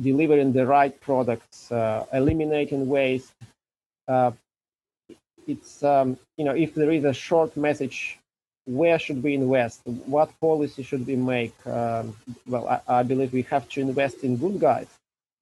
delivering 0.00 0.52
the 0.52 0.66
right 0.66 0.98
products, 1.00 1.70
uh, 1.70 2.06
eliminating 2.12 2.88
waste. 2.88 3.32
Uh, 4.06 4.32
it's 5.46 5.82
um, 5.82 6.18
you 6.36 6.44
know 6.44 6.54
if 6.54 6.74
there 6.74 6.90
is 6.90 7.04
a 7.04 7.12
short 7.12 7.56
message, 7.56 8.18
where 8.68 8.98
should 8.98 9.22
we 9.22 9.34
invest? 9.34 9.80
What 9.86 10.30
policy 10.40 10.82
should 10.82 11.06
we 11.06 11.16
make? 11.16 11.54
Um, 11.66 12.14
well, 12.46 12.68
I, 12.68 12.98
I 12.98 13.02
believe 13.02 13.32
we 13.32 13.42
have 13.42 13.66
to 13.70 13.80
invest 13.80 14.18
in 14.24 14.36
good 14.36 14.60
guys, 14.60 14.88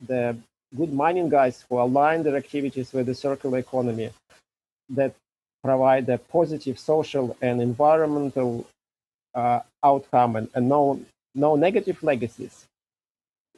the 0.07 0.37
good 0.77 0.93
mining 0.93 1.29
guys 1.29 1.65
who 1.69 1.81
align 1.81 2.23
their 2.23 2.37
activities 2.37 2.93
with 2.93 3.07
the 3.07 3.15
circular 3.15 3.59
economy 3.59 4.11
that 4.91 5.13
provide 5.65 6.09
a 6.09 6.19
positive 6.19 6.79
social 6.79 7.37
and 7.43 7.61
environmental 7.61 8.65
uh, 9.35 9.61
outcome 9.83 10.37
and, 10.37 10.49
and 10.55 10.69
no 10.69 11.01
no 11.35 11.57
negative 11.57 12.03
legacies. 12.03 12.65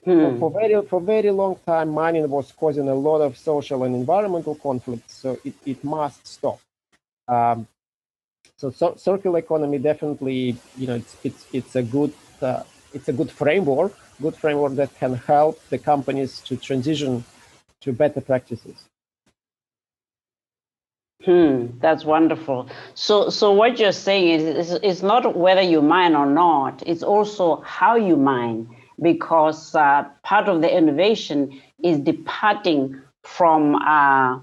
Hmm. 0.04 0.38
For, 0.38 0.38
for 0.38 0.50
very 0.50 0.82
for 0.86 1.00
very 1.00 1.30
long 1.30 1.56
time, 1.66 1.90
mining 1.90 2.28
was 2.30 2.52
causing 2.52 2.88
a 2.88 2.94
lot 2.94 3.20
of 3.20 3.36
social 3.36 3.84
and 3.84 3.94
environmental 3.94 4.54
conflicts, 4.54 5.12
so 5.12 5.38
it, 5.44 5.54
it 5.66 5.84
must 5.84 6.26
stop. 6.26 6.58
Um, 7.28 7.68
so, 8.58 8.70
so 8.70 8.96
circular 8.96 9.38
economy 9.38 9.78
definitely, 9.78 10.56
you 10.76 10.86
know, 10.88 10.96
it's 10.96 11.16
it's 11.22 11.46
it's 11.52 11.76
a 11.76 11.82
good 11.82 12.12
uh, 12.42 12.64
it's 12.92 13.08
a 13.08 13.12
good 13.12 13.30
framework, 13.30 13.92
good 14.20 14.34
framework 14.34 14.74
that 14.74 14.94
can 14.98 15.14
help 15.14 15.60
the 15.70 15.78
companies 15.78 16.40
to 16.40 16.56
transition 16.56 17.24
to 17.80 17.92
better 17.92 18.20
practices. 18.20 18.84
Hmm, 21.24 21.66
that's 21.80 22.04
wonderful. 22.04 22.68
So, 22.94 23.28
so 23.28 23.52
what 23.52 23.78
you're 23.78 23.92
saying 23.92 24.40
is, 24.40 24.70
is, 24.70 24.80
is 24.82 25.02
not 25.02 25.36
whether 25.36 25.62
you 25.62 25.82
mine 25.82 26.14
or 26.14 26.26
not. 26.26 26.82
It's 26.86 27.02
also 27.02 27.60
how 27.62 27.96
you 27.96 28.16
mine, 28.16 28.68
because 29.00 29.74
uh, 29.74 30.04
part 30.22 30.48
of 30.48 30.62
the 30.62 30.76
innovation 30.76 31.60
is 31.82 31.98
departing 31.98 33.00
from 33.24 33.74
uh, 33.76 34.38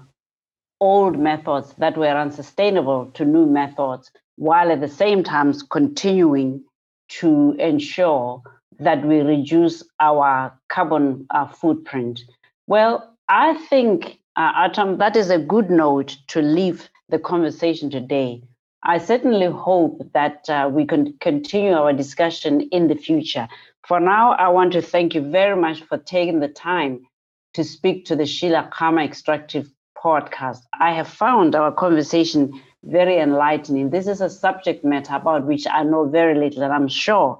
old 0.80 1.18
methods 1.18 1.74
that 1.78 1.96
were 1.96 2.16
unsustainable 2.16 3.06
to 3.14 3.24
new 3.24 3.46
methods, 3.46 4.10
while 4.36 4.70
at 4.70 4.80
the 4.80 4.88
same 4.88 5.22
time 5.22 5.52
continuing 5.70 6.62
to 7.08 7.54
ensure 7.58 8.42
that 8.78 9.04
we 9.06 9.20
reduce 9.20 9.82
our 10.00 10.52
carbon 10.68 11.26
uh, 11.30 11.46
footprint. 11.46 12.20
Well, 12.66 13.16
I 13.28 13.54
think 13.68 14.18
uh, 14.36 14.52
Artem, 14.54 14.98
that 14.98 15.16
is 15.16 15.30
a 15.30 15.38
good 15.38 15.70
note 15.70 16.16
to 16.28 16.42
leave 16.42 16.88
the 17.08 17.18
conversation 17.18 17.90
today. 17.90 18.42
I 18.82 18.98
certainly 18.98 19.46
hope 19.46 20.10
that 20.12 20.48
uh, 20.48 20.68
we 20.70 20.84
can 20.84 21.14
continue 21.20 21.72
our 21.72 21.92
discussion 21.92 22.60
in 22.70 22.88
the 22.88 22.94
future. 22.94 23.48
For 23.86 23.98
now, 23.98 24.32
I 24.32 24.48
want 24.48 24.72
to 24.74 24.82
thank 24.82 25.14
you 25.14 25.22
very 25.22 25.56
much 25.56 25.82
for 25.82 25.96
taking 25.96 26.40
the 26.40 26.48
time 26.48 27.06
to 27.54 27.64
speak 27.64 28.04
to 28.06 28.16
the 28.16 28.26
Sheila 28.26 28.68
Khama 28.72 29.02
Extractive 29.02 29.70
podcast. 30.02 30.62
I 30.80 30.92
have 30.92 31.08
found 31.08 31.54
our 31.54 31.72
conversation 31.72 32.60
very 32.84 33.18
enlightening. 33.18 33.90
This 33.90 34.06
is 34.06 34.20
a 34.20 34.30
subject 34.30 34.84
matter 34.84 35.14
about 35.14 35.46
which 35.46 35.66
I 35.66 35.82
know 35.82 36.06
very 36.08 36.38
little, 36.38 36.62
and 36.62 36.72
I'm 36.72 36.88
sure 36.88 37.38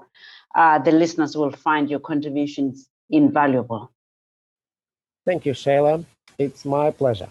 uh, 0.55 0.79
the 0.79 0.91
listeners 0.91 1.37
will 1.37 1.51
find 1.51 1.89
your 1.89 1.99
contributions 1.99 2.89
invaluable. 3.09 3.91
Thank 5.25 5.45
you, 5.45 5.53
Sheila. 5.53 6.03
It's 6.37 6.65
my 6.65 6.91
pleasure. 6.91 7.29